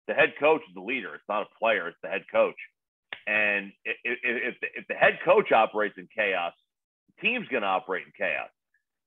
[0.08, 1.16] the head coach is the leader.
[1.16, 1.88] It's not a player.
[1.88, 2.56] It's the head coach.
[3.28, 6.54] And if, if, if the head coach operates in chaos,
[7.08, 8.50] the team's going to operate in chaos.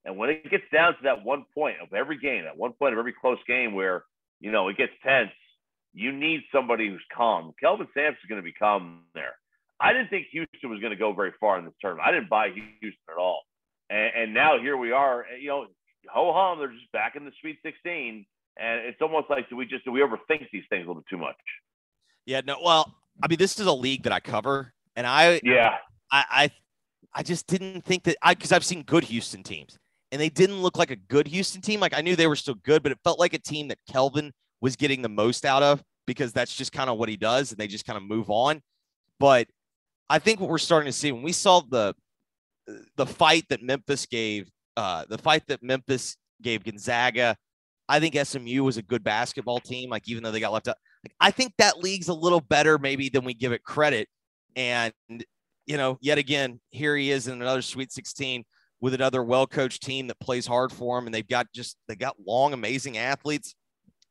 [0.05, 2.93] And when it gets down to that one point of every game, that one point
[2.93, 4.05] of every close game where,
[4.39, 5.31] you know, it gets tense,
[5.93, 7.53] you need somebody who's calm.
[7.59, 9.35] Kelvin Sampson is going to be calm there.
[9.79, 12.07] I didn't think Houston was going to go very far in this tournament.
[12.07, 13.41] I didn't buy Houston at all.
[13.89, 15.25] And, and now here we are.
[15.39, 15.65] You know,
[16.09, 18.25] ho hum, they're just back in the Sweet 16.
[18.59, 21.17] And it's almost like do we just do we overthink these things a little too
[21.17, 21.35] much?
[22.25, 22.57] Yeah, no.
[22.63, 25.75] Well, I mean, this is a league that I cover, and I yeah,
[26.11, 26.51] I I,
[27.13, 29.77] I just didn't think that I because I've seen good Houston teams,
[30.11, 31.79] and they didn't look like a good Houston team.
[31.79, 34.31] Like I knew they were still good, but it felt like a team that Kelvin
[34.61, 37.59] was getting the most out of because that's just kind of what he does, and
[37.59, 38.61] they just kind of move on.
[39.19, 39.47] But
[40.09, 41.93] I think what we're starting to see when we saw the
[42.95, 47.35] the fight that Memphis gave, uh, the fight that Memphis gave Gonzaga,
[47.89, 49.89] I think SMU was a good basketball team.
[49.89, 50.77] Like even though they got left out,
[51.19, 54.07] I think that league's a little better maybe than we give it credit.
[54.55, 54.93] And
[55.65, 58.45] you know, yet again, here he is in another Sweet 16
[58.79, 62.15] with another well-coached team that plays hard for him, and they've got just they got
[62.25, 63.55] long, amazing athletes.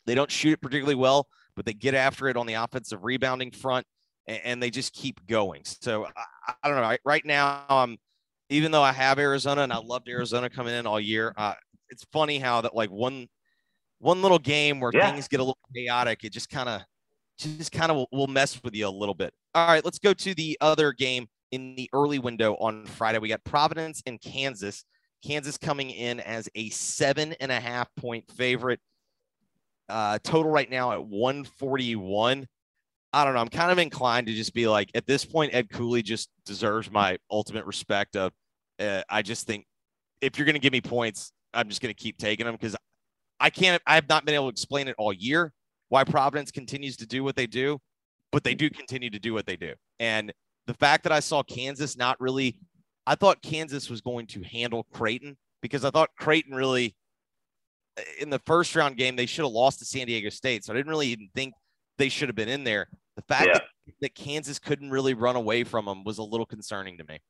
[0.07, 3.51] They don't shoot it particularly well, but they get after it on the offensive rebounding
[3.51, 3.87] front
[4.27, 5.63] and, and they just keep going.
[5.65, 6.83] So I, I don't know.
[6.83, 7.97] Right, right now, I'm,
[8.51, 11.55] even though I have Arizona and I loved Arizona coming in all year, uh,
[11.89, 13.29] it's funny how that like one
[13.99, 15.11] one little game where yeah.
[15.11, 16.83] things get a little chaotic, it just kind of
[17.39, 19.33] just kind of will, will mess with you a little bit.
[19.55, 23.19] All right, let's go to the other game in the early window on Friday.
[23.19, 24.85] We got Providence and Kansas.
[25.25, 28.81] Kansas coming in as a seven and a half point favorite.
[29.89, 32.47] Uh, total right now at 141.
[33.13, 33.41] I don't know.
[33.41, 36.91] I'm kind of inclined to just be like, at this point, Ed Cooley just deserves
[36.91, 38.17] my ultimate respect.
[38.17, 38.33] Of,
[38.79, 39.65] uh, I just think
[40.21, 42.77] if you're going to give me points, I'm just going to keep taking them because
[43.41, 43.83] I can't.
[43.87, 45.53] I have not been able to explain it all year
[45.89, 47.79] why Providence continues to do what they do,
[48.33, 49.73] but they do continue to do what they do.
[50.01, 50.33] And
[50.67, 52.59] the fact that I saw Kansas not really,
[53.07, 56.97] I thought Kansas was going to handle Creighton because I thought Creighton really
[58.19, 60.65] in the first round game they should have lost to San Diego State.
[60.65, 61.55] So I didn't really even think
[61.99, 62.89] they should have been in there.
[63.17, 63.53] The fact yeah.
[63.55, 63.63] that,
[64.01, 67.21] that Kansas couldn't really run away from them was a little concerning to me.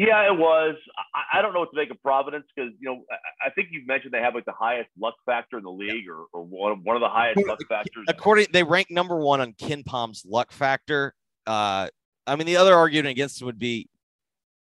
[0.00, 0.76] Yeah, it was.
[1.14, 3.68] I, I don't know what to make of Providence because you know I, I, think
[3.70, 6.82] you've mentioned they have like the highest luck factor in the league, or, or one,
[6.84, 8.06] one of the highest luck factors.
[8.08, 11.14] According, they rank number one on KenPom's luck factor.
[11.46, 11.88] Uh,
[12.26, 13.90] I mean, the other argument against it would be,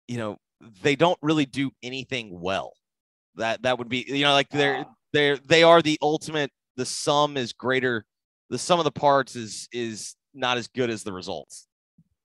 [0.08, 0.38] you know,
[0.82, 2.72] they don't really do anything well.
[3.36, 6.50] That that would be, you know, like they're they're they are the ultimate.
[6.76, 8.04] The sum is greater
[8.50, 11.66] the sum of the parts is is not as good as the results.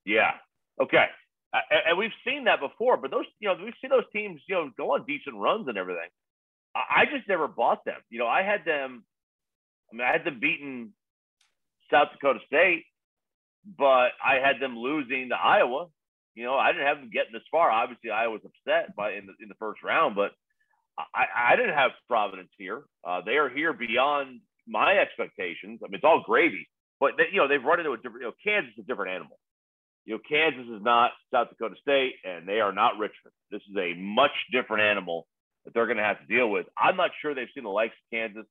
[0.06, 0.32] Yeah.
[0.82, 1.06] Okay.
[1.54, 4.72] And we've seen that before, but those, you know, we've seen those teams, you know,
[4.76, 6.10] go on decent runs and everything.
[6.76, 8.02] I just never bought them.
[8.10, 9.04] You know, I had them.
[9.92, 10.92] I mean, I had them beating
[11.92, 12.86] South Dakota State,
[13.78, 15.88] but I had them losing to Iowa.
[16.34, 17.70] You know, I didn't have them getting this far.
[17.70, 20.32] Obviously, I was upset by in the in the first round, but
[20.98, 22.84] I, I didn't have Providence here.
[23.08, 25.82] Uh, they are here beyond my expectations.
[25.84, 26.68] I mean, it's all gravy,
[27.00, 28.22] but they, you know they've run into a different.
[28.22, 29.38] You know, Kansas is a different animal.
[30.06, 33.34] You know, Kansas is not South Dakota State, and they are not Richmond.
[33.52, 35.28] This is a much different animal
[35.66, 36.66] that they're going to have to deal with.
[36.78, 38.46] I'm not sure they've seen the likes of Kansas,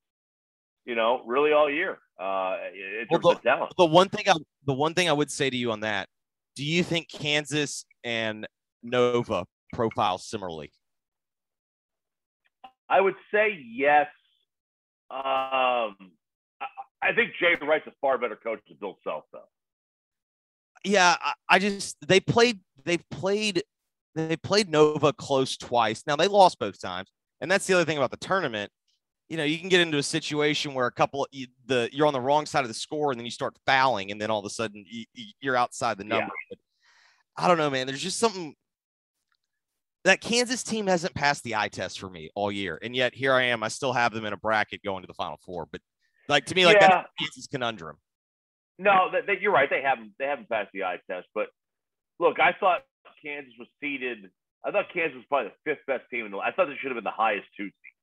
[0.87, 1.99] you know, really all year.
[2.19, 2.57] Uh,
[3.11, 3.75] well, the, talent.
[3.77, 4.35] The one thing I,
[4.67, 6.09] the one thing I would say to you on that,
[6.57, 8.47] do you think Kansas and
[8.83, 10.73] Nova profile similarly?
[12.89, 14.07] I would say yes
[15.13, 16.11] um,
[16.63, 16.67] I,
[17.03, 19.41] I think Jay Wright's a far better coach than Bill Self, though.
[20.85, 23.63] Yeah, I, I just they played they played
[24.15, 26.05] they played Nova close twice.
[26.07, 28.71] Now they lost both times, and that's the other thing about the tournament.
[29.29, 32.13] You know, you can get into a situation where a couple you, the you're on
[32.13, 34.45] the wrong side of the score, and then you start fouling, and then all of
[34.45, 36.25] a sudden you, are outside the number.
[36.25, 36.57] Yeah.
[36.57, 36.59] But
[37.45, 37.87] I don't know, man.
[37.87, 38.55] There's just something
[40.05, 43.33] that Kansas team hasn't passed the eye test for me all year, and yet here
[43.33, 43.63] I am.
[43.63, 45.81] I still have them in a bracket going to the Final Four, but
[46.29, 46.89] like to me, like yeah.
[46.89, 47.97] that's Kansas conundrum.
[48.79, 49.69] No, that, that, you're right.
[49.71, 51.29] They haven't they haven't passed the eye test.
[51.35, 51.49] But
[52.19, 52.83] look, I thought
[53.25, 54.31] Kansas was seeded.
[54.65, 56.39] I thought Kansas was probably the fifth best team in the.
[56.39, 57.97] I thought they should have been the highest two seed,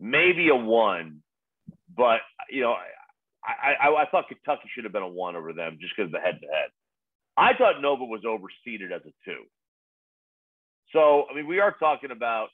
[0.00, 1.22] maybe a one.
[1.96, 2.74] But you know,
[3.44, 6.12] I, I, I thought Kentucky should have been a one over them just because of
[6.12, 6.70] the head to head.
[7.36, 9.44] I thought Nova was overseeded as a two.
[10.92, 12.48] So, I mean, we are talking about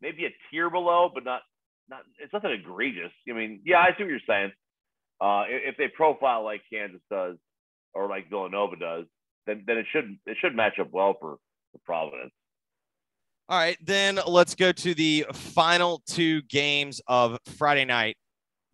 [0.00, 1.42] maybe a tier below, but not
[1.88, 2.02] not.
[2.18, 3.12] It's nothing egregious.
[3.28, 4.52] I mean, yeah, I see what you're saying.
[5.20, 7.36] Uh, if they profile like Kansas does
[7.94, 9.04] or like Villanova does,
[9.46, 11.36] then then it should it should match up well for,
[11.72, 12.32] for Providence.
[13.48, 18.16] All right, then let's go to the final two games of Friday night.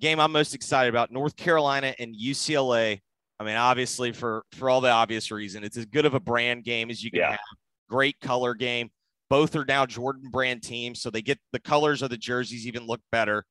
[0.01, 3.01] Game I'm most excited about: North Carolina and UCLA.
[3.39, 6.65] I mean, obviously for for all the obvious reason, it's as good of a brand
[6.65, 7.31] game as you can Yeah.
[7.33, 7.41] have.
[7.89, 8.91] Great color game.
[9.29, 12.87] Both are now Jordan brand teams, so they get the colors of the jerseys even
[12.87, 13.45] look better.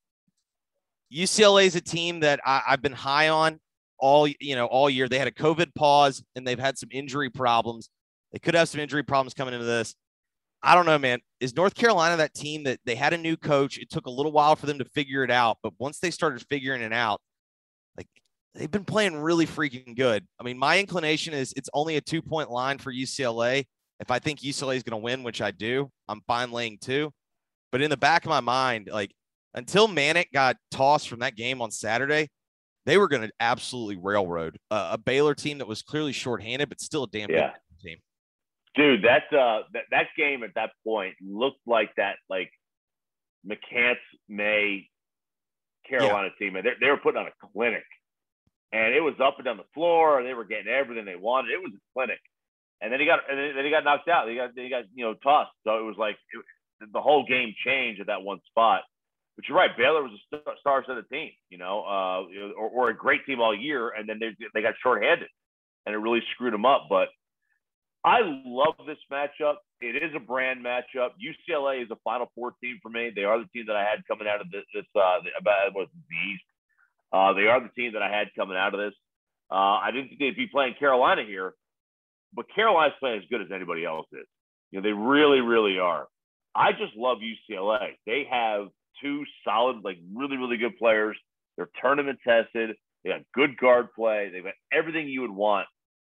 [1.13, 3.59] UCLA is a team that I, I've been high on
[3.97, 5.07] all you know all year.
[5.09, 7.89] They had a COVID pause and they've had some injury problems.
[8.31, 9.95] They could have some injury problems coming into this.
[10.61, 11.19] I don't know, man.
[11.39, 13.77] Is North Carolina that team that they had a new coach?
[13.77, 16.45] It took a little while for them to figure it out, but once they started
[16.49, 17.21] figuring it out,
[17.95, 18.07] like
[18.53, 20.25] they've been playing really freaking good.
[20.39, 23.65] I mean, my inclination is it's only a two point line for UCLA.
[23.99, 27.11] If I think UCLA is going to win, which I do, I'm fine laying two.
[27.71, 29.11] But in the back of my mind, like
[29.53, 32.29] until Manek got tossed from that game on Saturday,
[32.85, 36.81] they were going to absolutely railroad uh, a Baylor team that was clearly shorthanded, but
[36.81, 37.51] still a damn Yeah.
[37.51, 37.97] good team.
[38.75, 42.51] Dude, that uh that, that game at that point looked like that like
[43.45, 43.95] McCants
[44.27, 44.87] May
[45.87, 47.83] Carolina team, and they, they were putting on a clinic,
[48.71, 50.19] and it was up and down the floor.
[50.19, 51.51] and They were getting everything they wanted.
[51.51, 52.19] It was a clinic,
[52.79, 54.29] and then he got and then, then he got knocked out.
[54.29, 55.51] He got he got you know tossed.
[55.63, 58.83] So it was like it, the whole game changed at that one spot.
[59.39, 62.93] But you're right, Baylor was a star- of team, you know, uh, or, or a
[62.93, 65.29] great team all year, and then they they got shorthanded,
[65.85, 66.87] and it really screwed them up.
[66.89, 67.07] But
[68.03, 69.55] I love this matchup.
[69.79, 71.11] It is a brand matchup.
[71.23, 73.13] UCLA is a Final Four team for me.
[73.15, 74.65] They are the team that I had coming out of this.
[74.73, 76.43] this uh, about was the East.
[77.13, 78.93] Uh, they are the team that I had coming out of this.
[79.49, 81.53] Uh, I didn't think they'd be playing Carolina here,
[82.33, 84.27] but Carolina's playing as good as anybody else is.
[84.71, 86.07] You know, they really, really are.
[86.53, 87.95] I just love UCLA.
[88.05, 88.67] They have
[89.01, 91.17] two solid, like really, really good players.
[91.57, 92.75] They're tournament tested.
[93.03, 94.29] They got good guard play.
[94.31, 95.67] They've got everything you would want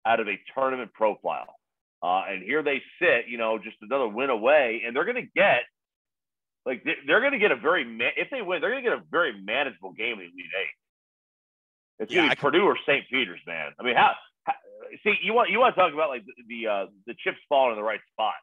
[0.06, 1.54] out of a tournament profile.
[2.02, 5.30] Uh, and here they sit, you know, just another win away, and they're going to
[5.34, 5.62] get
[6.64, 7.84] like they- they're going to get a very
[8.16, 12.02] if they win, they're going to get a very manageable game in the Elite Eight.
[12.04, 13.08] It's Yeah, I Purdue or St.
[13.08, 13.72] Peter's, man.
[13.78, 14.12] I mean, how,
[14.44, 14.52] how
[15.02, 17.72] see you want you want to talk about like the the, uh, the chips falling
[17.72, 18.34] in the right spot.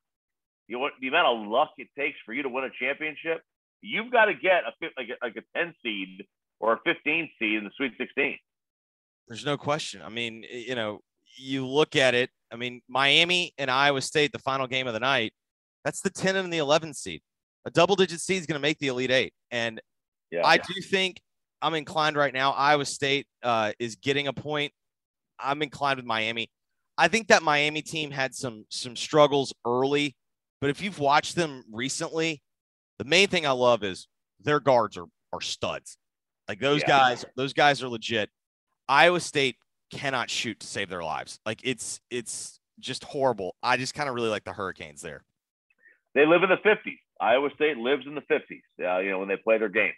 [0.67, 3.41] You want the amount of luck it takes for you to win a championship.
[3.85, 6.25] You've got to get a like a, like a ten seed
[6.59, 8.37] or a fifteen seed in the Sweet Sixteen.
[9.27, 10.01] There's no question.
[10.01, 11.01] I mean, you know,
[11.37, 12.29] you look at it.
[12.51, 15.33] I mean, Miami and Iowa State, the final game of the night,
[15.83, 17.21] that's the 10 and the 11 seed.
[17.65, 19.33] A double digit seed is going to make the Elite Eight.
[19.51, 19.81] And
[20.31, 21.21] Yeah, I do think
[21.61, 22.51] I'm inclined right now.
[22.51, 24.73] Iowa State uh, is getting a point.
[25.39, 26.49] I'm inclined with Miami.
[26.97, 30.15] I think that Miami team had some some struggles early,
[30.61, 32.42] but if you've watched them recently,
[32.99, 34.07] the main thing I love is
[34.39, 35.97] their guards are are studs.
[36.47, 36.87] Like those Yeah.
[36.87, 38.29] guys, those guys are legit.
[38.87, 39.57] Iowa State
[39.91, 41.39] cannot shoot to save their lives.
[41.45, 43.55] Like it's it's just horrible.
[43.63, 45.23] I just kind of really like the Hurricanes there.
[46.13, 46.99] they live in the 50s.
[47.19, 48.61] Iowa State lives in the 50s.
[48.79, 49.93] Uh, you know when they play their game.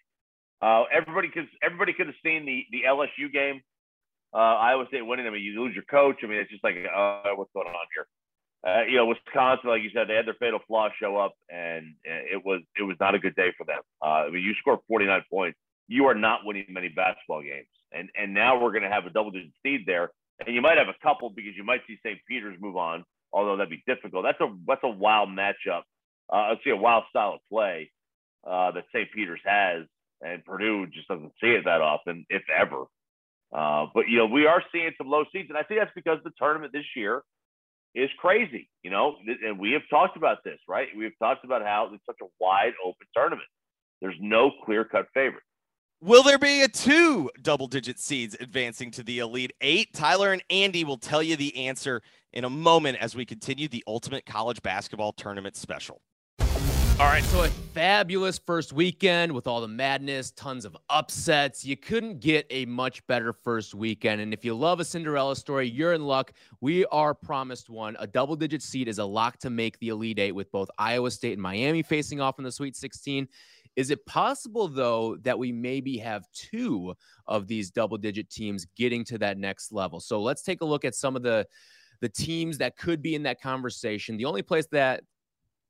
[0.62, 3.62] Uh, everybody could everybody could have seen the the LSU game.
[4.34, 5.28] Uh, Iowa State winning.
[5.28, 6.18] I mean, you lose your coach.
[6.24, 8.06] I mean, it's just like, uh, what's going on here?
[8.66, 11.94] Uh, you know, Wisconsin, like you said, they had their fatal flaw show up, and
[12.08, 13.82] uh, it was it was not a good day for them.
[14.02, 15.60] Uh, I mean, you score 49 points.
[15.88, 19.12] You are not winning many basketball games, and and now we're going to have a
[19.12, 20.10] double digit seed there,
[20.44, 22.18] and you might have a couple because you might see St.
[22.28, 24.24] Peter's move on, although that'd be difficult.
[24.24, 25.84] That's a that's a wild matchup.
[26.28, 27.92] Uh, see a wild style of play
[28.48, 29.12] uh, that St.
[29.14, 29.84] Peter's has,
[30.22, 32.86] and Purdue just doesn't see it that often, if ever.
[33.54, 36.18] Uh, but you know, we are seeing some low seeds, and I think that's because
[36.24, 37.22] the tournament this year
[37.96, 38.70] is crazy.
[38.84, 40.88] You know, and we have talked about this, right?
[40.96, 43.48] We have talked about how it's such a wide open tournament.
[44.02, 45.44] There's no clear cut favorite.
[46.02, 49.94] Will there be a two double digit seeds advancing to the Elite Eight?
[49.94, 52.02] Tyler and Andy will tell you the answer
[52.34, 56.02] in a moment as we continue the Ultimate College Basketball Tournament special.
[56.98, 61.66] All right, so a fabulous first weekend with all the madness, tons of upsets.
[61.66, 64.22] You couldn't get a much better first weekend.
[64.22, 66.32] And if you love a Cinderella story, you're in luck.
[66.62, 67.98] We are promised one.
[68.00, 71.12] A double digit seed is a lock to make the Elite Eight with both Iowa
[71.12, 73.28] State and Miami facing off in the Sweet 16.
[73.76, 76.96] Is it possible, though, that we maybe have two
[77.28, 80.00] of these double digit teams getting to that next level?
[80.00, 81.46] So let's take a look at some of the
[82.02, 84.18] the teams that could be in that conversation.
[84.18, 85.04] The only place that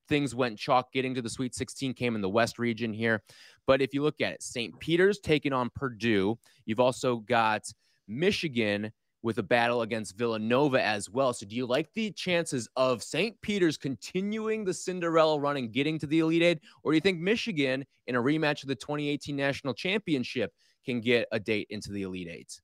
[0.07, 3.23] things went chalk getting to the Sweet 16 came in the West region here.
[3.67, 4.77] But if you look at it, St.
[4.79, 6.37] Peter's taking on Purdue.
[6.65, 7.63] You've also got
[8.07, 8.91] Michigan
[9.23, 11.33] with a battle against Villanova as well.
[11.33, 13.35] So do you like the chances of St.
[13.41, 16.59] Peter's continuing the Cinderella run and getting to the Elite Eight?
[16.83, 20.53] Or do you think Michigan in a rematch of the 2018 national championship
[20.85, 22.61] can get a date into the Elite Eight?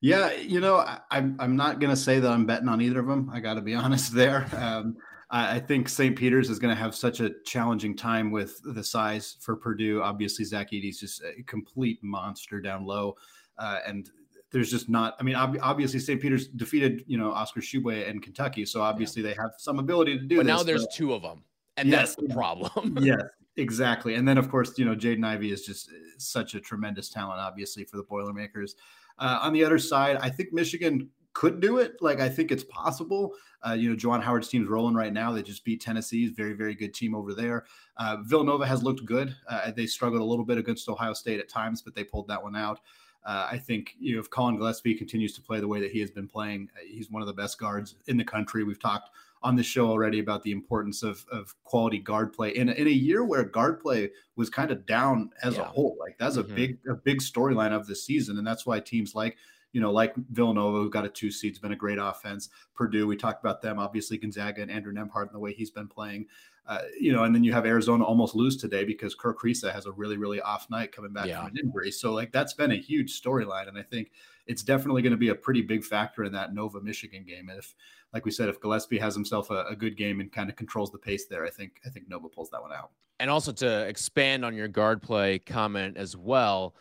[0.00, 3.06] Yeah, you know, I, I'm I'm not gonna say that I'm betting on either of
[3.06, 3.30] them.
[3.32, 4.48] I got to be honest there.
[4.56, 4.96] Um,
[5.32, 6.14] I, I think St.
[6.14, 10.02] Peter's is going to have such a challenging time with the size for Purdue.
[10.02, 13.16] Obviously, Zach Edey's just a complete monster down low,
[13.58, 14.10] uh, and
[14.52, 15.16] there's just not.
[15.18, 16.20] I mean, ob- obviously, St.
[16.20, 19.30] Peter's defeated you know Oscar Tshiebwe in Kentucky, so obviously yeah.
[19.30, 20.36] they have some ability to do.
[20.36, 21.42] But this, now there's but, two of them,
[21.76, 22.98] and yes, that's the problem.
[23.02, 23.22] yes,
[23.56, 24.14] exactly.
[24.14, 27.84] And then of course, you know, Jaden Ivey is just such a tremendous talent, obviously
[27.84, 28.76] for the Boilermakers.
[29.18, 32.00] Uh, on the other side, I think Michigan could do it.
[32.00, 33.34] Like I think it's possible.
[33.66, 35.32] Uh, you know, Juwan Howard's team's rolling right now.
[35.32, 37.64] They just beat Tennessee's very, very good team over there.
[37.96, 39.34] Uh, Villanova has looked good.
[39.48, 42.42] Uh, they struggled a little bit against Ohio State at times, but they pulled that
[42.42, 42.80] one out.
[43.24, 46.00] Uh, I think you know if Collin Gillespie continues to play the way that he
[46.00, 48.64] has been playing, uh, he's one of the best guards in the country.
[48.64, 49.10] We've talked
[49.44, 52.86] on the show already about the importance of, of quality guard play in a, in
[52.86, 55.62] a year where guard play was kind of down as yeah.
[55.62, 55.96] a whole.
[56.00, 56.52] Like that's mm-hmm.
[56.52, 59.36] a big a big storyline of the season, and that's why teams like
[59.72, 62.48] you know like Villanova, who got a two seed, has been a great offense.
[62.74, 63.78] Purdue, we talked about them.
[63.78, 66.26] Obviously, Gonzaga and Andrew Nembhard and the way he's been playing.
[66.64, 69.86] Uh, you know, and then you have Arizona almost lose today because Kerr Kriisa has
[69.86, 71.38] a really, really off night coming back yeah.
[71.38, 71.90] from an injury.
[71.90, 73.66] So, like, that's been a huge storyline.
[73.66, 74.12] And I think
[74.46, 77.48] it's definitely going to be a pretty big factor in that Nova Michigan game.
[77.48, 77.74] And if
[78.12, 80.90] like we said, if Gillespie has himself a, a, good game and kind of controls
[80.90, 82.90] the pace there, I think I think Nova pulls that one out.
[83.20, 86.74] And also to expand on your guard play comment as well,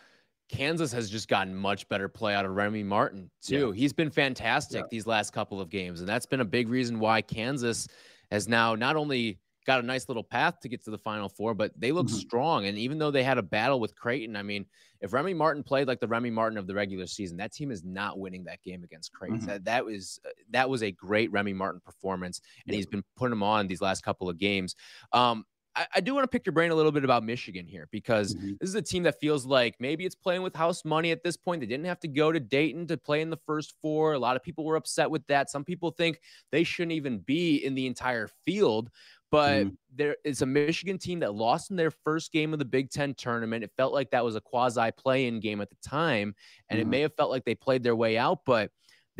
[0.52, 3.68] Kansas has just gotten much better play out of Remy Martin too.
[3.68, 3.74] Yeah.
[3.74, 4.88] He's been fantastic yeah.
[4.92, 7.88] these last couple of games, and that's been a big reason why Kansas
[8.32, 11.54] has now not only got a nice little path to get to the final four,
[11.54, 12.16] but they look mm-hmm.
[12.16, 12.66] strong.
[12.66, 14.66] And even though they had a battle with Creighton, I mean,
[15.02, 17.84] if Remy Martin played like the Remy Martin of the regular season, that team is
[17.84, 19.40] not winning that game against Creighton.
[19.40, 19.48] Mm-hmm.
[19.48, 23.44] That, that was that was a great Remy Martin performance, and he's been putting them
[23.44, 24.76] on these last couple of games.
[25.14, 25.46] Um,
[25.76, 28.36] I, I, do want to pick your brain a little bit about Michigan here because
[28.36, 28.54] mm-hmm.
[28.60, 31.38] this is a team that feels like maybe it's playing with house money at this
[31.38, 31.62] point.
[31.62, 34.14] They didn't have to go to Dayton to play in the first four.
[34.14, 35.50] A lot of people were upset with that.
[35.50, 36.20] Some people think
[36.52, 38.90] they shouldn't even be in the entire field.
[39.32, 39.78] But mm.
[39.96, 43.14] there is a Michigan team that lost in their first game of the Big Ten
[43.14, 43.64] tournament.
[43.64, 46.36] It felt like that was a quasi play in game at the time.
[46.70, 46.82] And mm.
[46.82, 46.92] it mm-hmm.
[46.92, 48.72] may have felt like they played their way out, but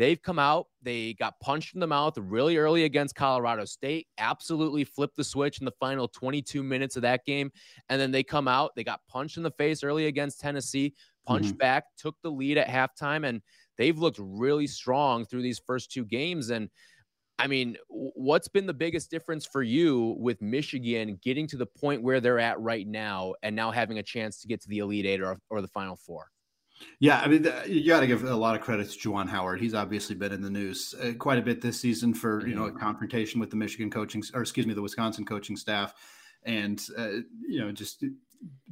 [0.02, 0.66] they've come out.
[0.82, 5.60] They got punched in the mouth really early against Colorado State, absolutely flipped the switch
[5.60, 7.52] in the final 22 minutes of that game.
[7.88, 10.94] And then they come out, they got punched in the face early against Tennessee,
[11.24, 11.58] punched mm-hmm.
[11.58, 13.28] back, took the lead at halftime.
[13.28, 13.42] And
[13.78, 16.50] they've looked really strong through these first two games.
[16.50, 16.68] And
[17.38, 22.02] I mean, what's been the biggest difference for you with Michigan getting to the point
[22.02, 25.06] where they're at right now and now having a chance to get to the Elite
[25.06, 26.31] Eight or, or the Final Four?
[27.00, 29.60] Yeah, I mean, you got to give a lot of credit to Juwan Howard.
[29.60, 32.66] He's obviously been in the news uh, quite a bit this season for you know
[32.66, 35.94] a confrontation with the Michigan coaching, or excuse me, the Wisconsin coaching staff,
[36.44, 37.08] and uh,
[37.48, 38.04] you know just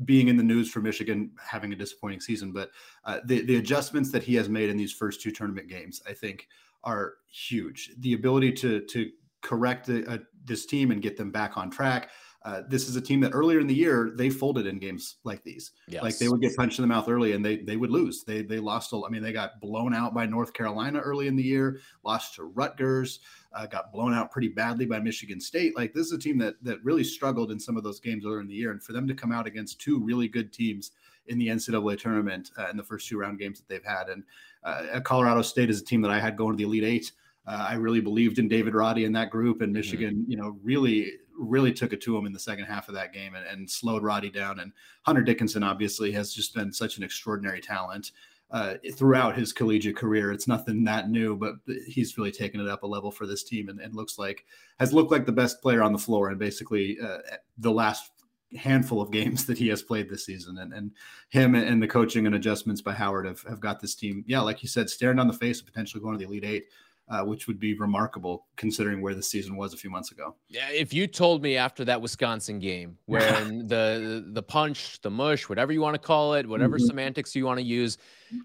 [0.05, 2.53] being in the news for Michigan having a disappointing season.
[2.53, 2.71] But
[3.05, 6.13] uh, the the adjustments that he has made in these first two tournament games, I
[6.13, 6.49] think,
[6.85, 7.93] are huge.
[7.99, 9.11] The ability to to
[9.43, 12.11] correct the, uh, this team and get them back on track.
[12.43, 15.45] Uh, this is a team that earlier in the year they folded in games like
[15.45, 15.73] these.
[15.89, 16.03] Yes.
[16.03, 18.25] Like they would get punched in the mouth early and they they would lose.
[18.25, 18.93] They they lost.
[18.95, 21.81] A, I mean, they got blown out by North Carolina early in the year.
[22.03, 23.21] Lost to Rutgers.
[23.53, 25.77] Uh, got blown out pretty badly by Michigan State.
[25.77, 28.41] Like this is a team that that really struggled in some of those games earlier
[28.41, 30.93] in the year, and for them to come out against two really good teams
[31.27, 34.25] in the NCAA tournament uh, in the first two round games that they've had, and
[34.65, 37.13] uh, Colorado State is a team that I had going to the Elite Eight.
[37.47, 39.79] Uh, I really believed in David Roddy and that group, and mm-hmm.
[39.79, 40.31] Michigan, mm-hmm.
[40.31, 43.35] you know, really, really took it to him in the second half of that game
[43.35, 44.61] and, and, slowed Roddy down.
[44.61, 44.73] And
[45.03, 48.13] Hunter Dickinson obviously has just been such an extraordinary talent
[48.51, 50.33] uh, throughout his collegiate career.
[50.33, 51.55] It's nothing that new, but
[51.87, 54.45] he's really taken it up a level for this team and, and looks like
[54.79, 56.29] has looked like the best player on the floor.
[56.29, 57.19] And basically, uh,
[57.59, 58.11] the last
[58.57, 60.59] handful of games that he has played this season.
[60.59, 60.91] And, and
[61.31, 64.63] him and the coaching and adjustments by Howard have, have got this team, yeah, like
[64.63, 66.65] you said, staring down the face of potentially going to the Elite Eight
[67.11, 70.37] uh, which would be remarkable considering where the season was a few months ago.
[70.49, 75.49] Yeah, if you told me after that Wisconsin game, when the the punch, the mush,
[75.49, 76.87] whatever you want to call it, whatever mm-hmm.
[76.87, 77.99] semantics you want to use,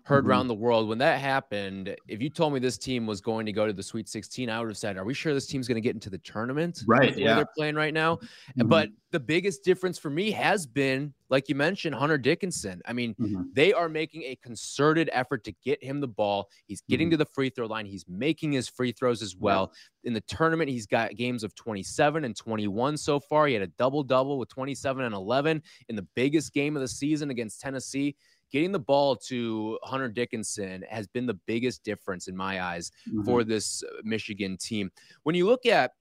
[0.04, 0.32] heard mm-hmm.
[0.32, 3.52] around the world, when that happened, if you told me this team was going to
[3.52, 5.76] go to the Sweet 16, I would have said, "Are we sure this team's going
[5.76, 7.16] to get into the tournament?" Right.
[7.16, 7.36] Yeah.
[7.36, 8.68] They're playing right now, mm-hmm.
[8.68, 12.82] but the biggest difference for me has been, like you mentioned, Hunter Dickinson.
[12.86, 13.44] I mean, mm-hmm.
[13.54, 16.50] they are making a concerted effort to get him the ball.
[16.68, 17.12] He's getting mm-hmm.
[17.12, 17.86] to the free throw line.
[17.86, 19.72] He's making his free throws as well.
[20.04, 20.10] Yeah.
[20.10, 23.48] In the tournament, he's got games of 27 and 21 so far.
[23.48, 26.88] He had a double double with 27 and 11 in the biggest game of the
[26.88, 28.16] season against Tennessee.
[28.52, 33.24] Getting the ball to Hunter Dickinson has been the biggest difference in my eyes mm-hmm.
[33.24, 34.92] for this uh, Michigan team.
[35.24, 35.92] When you look at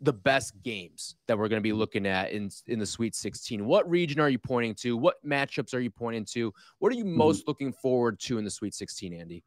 [0.00, 3.64] the best games that we're going to be looking at in in the Sweet 16?
[3.64, 4.96] What region are you pointing to?
[4.96, 6.52] What matchups are you pointing to?
[6.78, 7.18] What are you mm-hmm.
[7.18, 9.42] most looking forward to in the Sweet 16, Andy?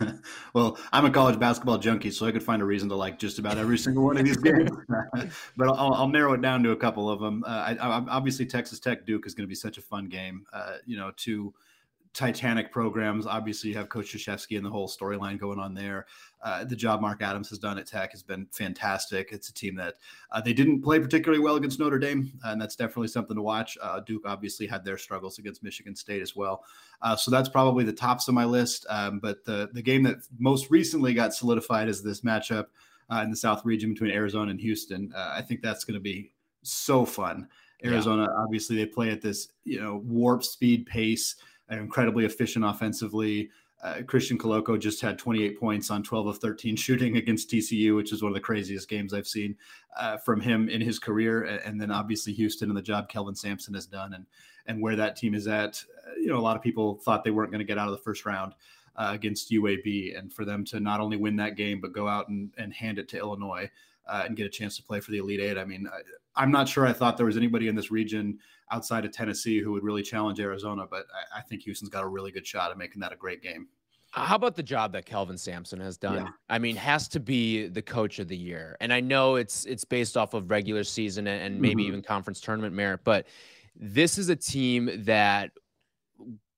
[0.54, 3.38] well, I'm a college basketball junkie, so I could find a reason to like just
[3.38, 4.70] about every single one of these games.
[5.56, 7.44] but I'll, I'll, narrow it down to a couple of them.
[7.46, 10.44] Uh, I, I, obviously, Texas Tech Duke is going to be such a fun game.
[10.52, 11.52] Uh, you know, to
[12.12, 13.26] Titanic programs.
[13.26, 16.06] Obviously, you have Coach Krzyzewski and the whole storyline going on there.
[16.42, 19.28] Uh, the job Mark Adams has done at Tech has been fantastic.
[19.30, 19.94] It's a team that
[20.32, 23.78] uh, they didn't play particularly well against Notre Dame, and that's definitely something to watch.
[23.80, 26.64] Uh, Duke obviously had their struggles against Michigan State as well,
[27.02, 28.86] uh, so that's probably the tops of my list.
[28.88, 32.66] Um, but the the game that most recently got solidified is this matchup
[33.12, 35.12] uh, in the South region between Arizona and Houston.
[35.14, 36.32] Uh, I think that's going to be
[36.62, 37.48] so fun.
[37.84, 38.42] Arizona, yeah.
[38.42, 41.36] obviously, they play at this you know warp speed pace
[41.70, 43.50] incredibly efficient offensively.
[43.82, 48.12] Uh, Christian Koloko just had 28 points on 12 of 13 shooting against TCU, which
[48.12, 49.56] is one of the craziest games I've seen
[49.98, 51.44] uh, from him in his career.
[51.44, 54.26] And then obviously Houston and the job Kelvin Sampson has done, and
[54.66, 55.82] and where that team is at.
[56.06, 57.92] Uh, you know, a lot of people thought they weren't going to get out of
[57.92, 58.52] the first round
[58.96, 62.28] uh, against UAB, and for them to not only win that game but go out
[62.28, 63.70] and, and hand it to Illinois
[64.10, 65.56] uh, and get a chance to play for the Elite Eight.
[65.56, 66.00] I mean, I,
[66.42, 68.38] I'm not sure I thought there was anybody in this region
[68.70, 70.86] outside of Tennessee who would really challenge Arizona.
[70.88, 73.42] But I, I, think Houston's got a really good shot at making that a great
[73.42, 73.68] game.
[74.12, 76.24] How about the job that Kelvin Sampson has done?
[76.24, 76.28] Yeah.
[76.48, 78.76] I mean, has to be the coach of the year.
[78.80, 81.88] And I know it's it's based off of regular season and, and maybe mm-hmm.
[81.88, 83.26] even conference tournament merit, but
[83.76, 85.52] this is a team that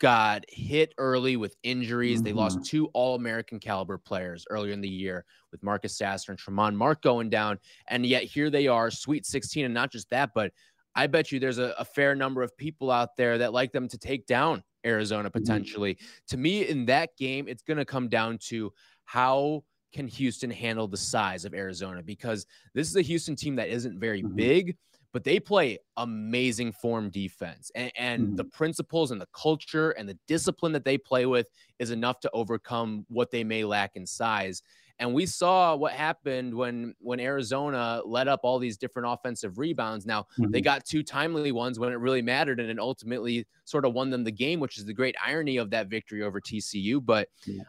[0.02, 2.18] got hit early with injuries.
[2.18, 2.24] Mm-hmm.
[2.24, 2.64] They lost mm-hmm.
[2.64, 7.02] two All American caliber players earlier in the year with Marcus Sasser and Tramon Mark
[7.02, 7.60] going down.
[7.88, 9.64] And yet here they are, Sweet 16.
[9.64, 10.50] And not just that, but
[10.96, 13.86] I bet you there's a, a, fair number of people out there that like them
[13.88, 15.38] to take down Arizona mm-hmm.
[15.38, 15.94] potentially.
[15.94, 16.06] Mm-hmm.
[16.30, 18.72] To me, in that game, it's going to come down to
[19.04, 19.62] how
[19.94, 22.44] can Houston handle the size of Arizona because
[22.74, 24.34] this is a Houston team that isn't very mm-hmm.
[24.34, 24.76] big,
[25.12, 27.70] but they play amazing form defense.
[27.74, 28.36] And, and mm-hmm.
[28.36, 31.46] the principles and the culture and the discipline that they play with
[31.78, 34.62] is enough to overcome what they may lack in size.
[34.98, 40.06] And we saw what happened when when Arizona let up all these different offensive rebounds.
[40.06, 40.50] Now mm-hmm.
[40.50, 44.10] they got two timely ones when it really mattered, and it ultimately sort of won
[44.10, 47.04] them the game, which is the great irony of that victory over TCU.
[47.04, 47.62] But yeah.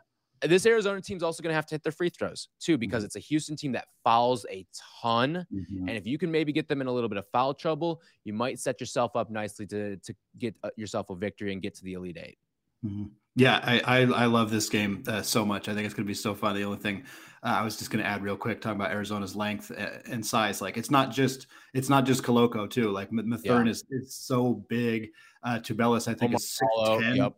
[0.43, 3.07] This Arizona team's also going to have to hit their free throws too, because mm-hmm.
[3.07, 4.65] it's a Houston team that fouls a
[5.01, 5.45] ton.
[5.53, 5.87] Mm-hmm.
[5.87, 8.33] And if you can maybe get them in a little bit of foul trouble, you
[8.33, 11.83] might set yourself up nicely to to get uh, yourself a victory and get to
[11.83, 12.37] the Elite 8
[12.85, 13.03] mm-hmm.
[13.35, 15.67] Yeah, I, I, I love this game uh, so much.
[15.67, 16.55] I think it's going to be so fun.
[16.55, 17.03] The only thing
[17.41, 20.23] uh, I was just going to add real quick, talking about Arizona's length uh, and
[20.23, 22.91] size, like it's not just it's not just Koloko too.
[22.91, 23.71] Like Mathurin yeah.
[23.71, 25.09] is is so big.
[25.43, 27.15] Uh, Tubelis, I think, Oumar is six ten.
[27.15, 27.33] Yep.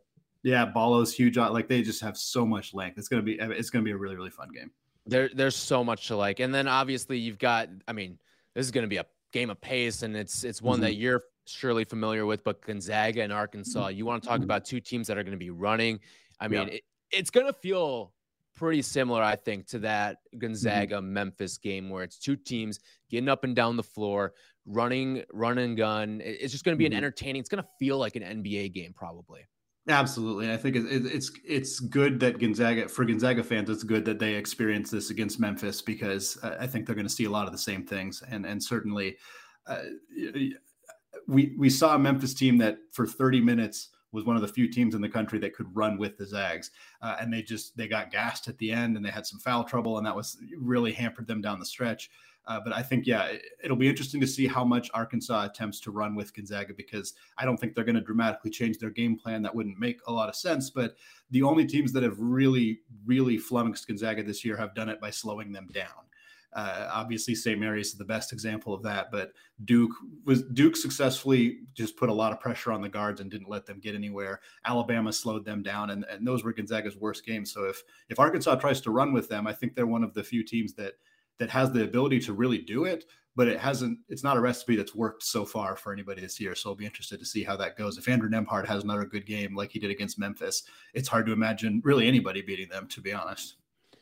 [0.46, 1.38] Yeah, Ballo's huge.
[1.38, 3.00] Like they just have so much length.
[3.00, 4.70] It's gonna be it's gonna be a really really fun game.
[5.08, 7.70] There there's so much to like, and then obviously you've got.
[7.88, 8.20] I mean,
[8.54, 10.84] this is gonna be a game of pace, and it's it's one mm-hmm.
[10.84, 14.43] that you're surely familiar with, but Gonzaga and Arkansas, you want to talk mm-hmm.
[14.43, 16.00] about two teams that are going to be running.
[16.39, 16.82] I mean, it,
[17.12, 18.14] it's going to feel
[18.56, 20.39] pretty similar, I think, to that mm-hmm.
[20.39, 22.80] Gonzaga Memphis game where it's two teams
[23.10, 24.34] getting up and down the floor,
[24.66, 26.22] running, run and gun.
[26.24, 26.98] It's just going to be an mm-hmm.
[26.98, 27.39] entertaining.
[27.39, 29.41] It's going to feel like an NBA game, probably.
[29.88, 34.34] Absolutely, I think it's it's good that Gonzaga for Gonzaga fans, it's good that they
[34.34, 37.58] experience this against Memphis because I think they're going to see a lot of the
[37.60, 39.18] same things, and and certainly.
[39.68, 39.82] Uh,
[41.28, 44.68] we we saw a Memphis team that for 30 minutes was one of the few
[44.68, 46.72] teams in the country that could run with the Zags,
[47.02, 49.64] uh, and they just they got gassed at the end, and they had some foul
[49.64, 52.10] trouble, and that was really hampered them down the stretch.
[52.48, 53.32] Uh, but I think, yeah,
[53.64, 57.46] it'll be interesting to see how much Arkansas attempts to run with Gonzaga because I
[57.46, 59.41] don't think they're going to dramatically change their game plan.
[59.41, 60.70] That wouldn't make a lot of sense.
[60.70, 60.96] But
[61.32, 65.10] the only teams that have really, really flummoxed Gonzaga this year have done it by
[65.10, 66.06] slowing them down.
[66.56, 67.60] Uh, obviously, St.
[67.60, 69.34] Mary's is the best example of that, but
[69.66, 69.91] Duke
[70.24, 73.66] was Duke successfully just put a lot of pressure on the guards and didn't let
[73.66, 74.39] them get anywhere.
[74.64, 77.52] Alabama slowed them down, and, and those were Gonzaga's worst games.
[77.52, 80.24] So if if Arkansas tries to run with them, I think they're one of the
[80.24, 80.93] few teams that
[81.40, 83.06] that has the ability to really do it.
[83.38, 84.00] But it hasn't.
[84.08, 86.56] It's not a recipe that's worked so far for anybody this year.
[86.56, 87.98] So I'll be interested to see how that goes.
[87.98, 90.64] If Andrew Nembhard has another good game like he did against Memphis,
[90.94, 92.88] it's hard to imagine really anybody beating them.
[92.88, 93.58] To be honest.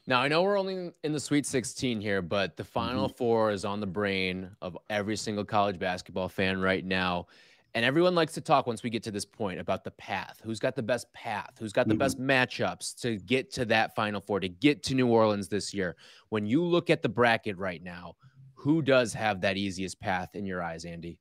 [0.06, 3.16] Now I know we're only in the Sweet 16 here, but the Final mm-hmm.
[3.16, 7.28] Four is on the brain of every single college basketball fan right now.
[7.76, 10.40] And everyone likes to talk once we get to this point about the path.
[10.44, 11.52] Who's got the best path?
[11.60, 12.00] Who's got the mm-hmm.
[12.00, 15.96] best matchups to get to that Final Four, to get to New Orleans this year?
[16.30, 18.16] When you look at the bracket right now,
[18.54, 21.18] who does have that easiest path in your eyes, Andy?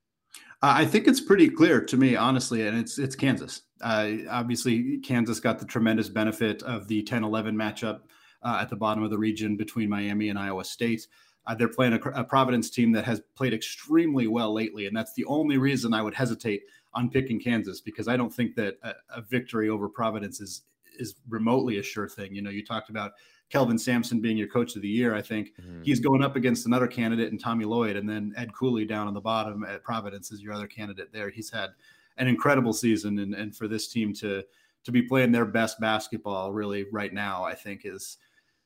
[0.62, 3.62] Uh, I think it's pretty clear to me, honestly, and it's it's Kansas.
[3.80, 8.00] Uh, obviously, Kansas got the tremendous benefit of the 10-11 matchup
[8.42, 11.06] uh, at the bottom of the region between Miami and Iowa State.
[11.46, 15.12] Uh, they're playing a, a, Providence team that has played extremely well lately, and that's
[15.14, 16.62] the only reason I would hesitate
[16.94, 20.62] on picking Kansas because I don't think that a, a victory over Providence is
[20.98, 22.34] is remotely a sure thing.
[22.34, 23.12] You know, you talked about
[23.48, 25.14] Kelvin Sampson being your coach of the year.
[25.14, 25.82] I think mm-hmm.
[25.82, 29.14] he's going up against another candidate in Tommy Lloyd, and then Ed Cooley down on
[29.14, 31.28] the bottom at Providence is your other candidate there.
[31.28, 31.70] He's had
[32.18, 34.44] an incredible season, and, and for this team to
[34.84, 38.18] to be playing their best basketball really right now, I think is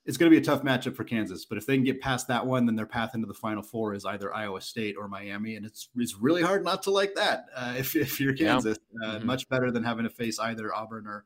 [0.06, 1.44] it's going to be a tough matchup for Kansas.
[1.44, 3.92] But if they can get past that one, then their path into the Final Four
[3.92, 7.46] is either Iowa State or Miami, and it's it's really hard not to like that
[7.54, 8.78] uh, if if you're Kansas.
[9.02, 9.08] Yeah.
[9.08, 9.26] Uh, mm-hmm.
[9.26, 11.24] Much better than having to face either Auburn or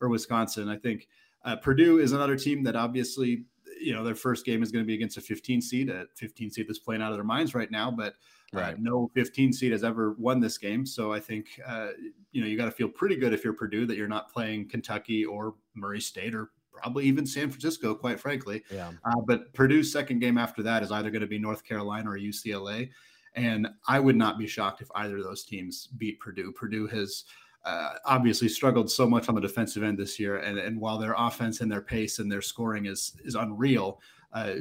[0.00, 0.68] or Wisconsin.
[0.68, 1.08] I think
[1.44, 3.44] uh, Purdue is another team that obviously
[3.80, 6.50] you know their first game is going to be against a 15 seed, a 15
[6.50, 8.14] seed that's playing out of their minds right now, but.
[8.52, 8.80] Uh, right.
[8.80, 11.90] no 15 seed has ever won this game, so I think uh,
[12.32, 14.68] you know you got to feel pretty good if you're Purdue that you're not playing
[14.68, 16.50] Kentucky or Murray State or
[16.80, 18.62] probably even San Francisco, quite frankly.
[18.72, 18.92] Yeah.
[19.04, 22.18] Uh, but Purdue's second game after that is either going to be North Carolina or
[22.18, 22.90] UCLA.
[23.34, 26.52] And I would not be shocked if either of those teams beat Purdue.
[26.52, 27.24] Purdue has
[27.64, 30.38] uh, obviously struggled so much on the defensive end this year.
[30.38, 34.00] And, and while their offense and their pace and their scoring is, is unreal,
[34.32, 34.54] uh,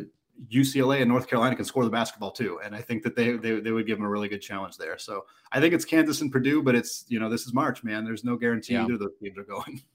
[0.51, 2.59] UCLA and North Carolina can score the basketball too.
[2.63, 4.97] And I think that they, they, they would give them a really good challenge there.
[4.97, 8.05] So I think it's Kansas and Purdue, but it's, you know, this is March, man.
[8.05, 8.84] There's no guarantee yeah.
[8.84, 9.82] either of those teams are going.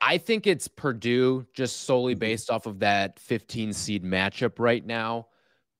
[0.00, 2.20] I think it's Purdue just solely mm-hmm.
[2.20, 5.26] based off of that 15 seed matchup right now.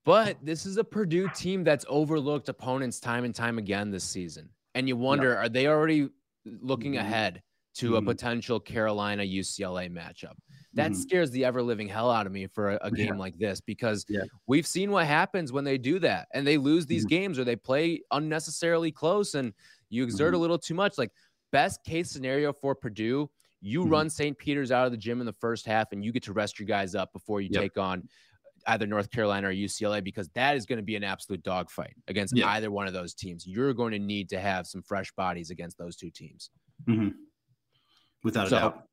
[0.05, 4.49] But this is a Purdue team that's overlooked opponents time and time again this season.
[4.75, 6.09] And you wonder, are they already
[6.45, 7.07] looking mm-hmm.
[7.07, 7.43] ahead
[7.77, 7.97] to mm-hmm.
[7.97, 10.35] a potential Carolina UCLA matchup?
[10.75, 11.01] That mm-hmm.
[11.01, 13.21] scares the ever living hell out of me for a, a game yeah.
[13.21, 14.23] like this because yeah.
[14.47, 17.16] we've seen what happens when they do that and they lose these mm-hmm.
[17.16, 19.53] games or they play unnecessarily close and
[19.91, 20.43] you exert a mm-hmm.
[20.43, 20.97] little too much.
[20.97, 21.11] Like,
[21.53, 23.29] best case scenario for Purdue
[23.61, 23.90] you mm-hmm.
[23.90, 24.36] run St.
[24.36, 26.66] Peter's out of the gym in the first half, and you get to rest your
[26.66, 27.62] guys up before you yep.
[27.62, 28.08] take on
[28.66, 32.38] either North Carolina or UCLA because that is going to be an absolute dogfight against
[32.38, 33.46] either one of those teams.
[33.46, 36.50] You're going to need to have some fresh bodies against those two teams.
[36.88, 37.08] Mm-hmm.
[38.22, 38.84] Without so, a doubt.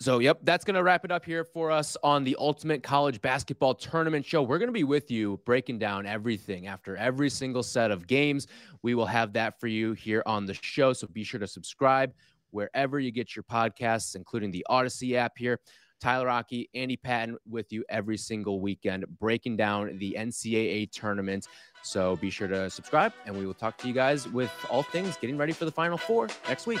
[0.00, 3.22] So, yep, that's going to wrap it up here for us on the Ultimate College
[3.22, 4.42] Basketball Tournament Show.
[4.42, 8.48] We're going to be with you breaking down everything after every single set of games.
[8.82, 10.92] We will have that for you here on the show.
[10.92, 12.12] So, be sure to subscribe
[12.54, 15.58] wherever you get your podcasts, including the Audacy app here.
[16.00, 21.48] Tyler Rocky, Andy Patton with you every single weekend, breaking down the NCAA tournament.
[21.82, 25.16] So be sure to subscribe, and we will talk to you guys with all things
[25.16, 26.80] getting ready for the Final Four next week.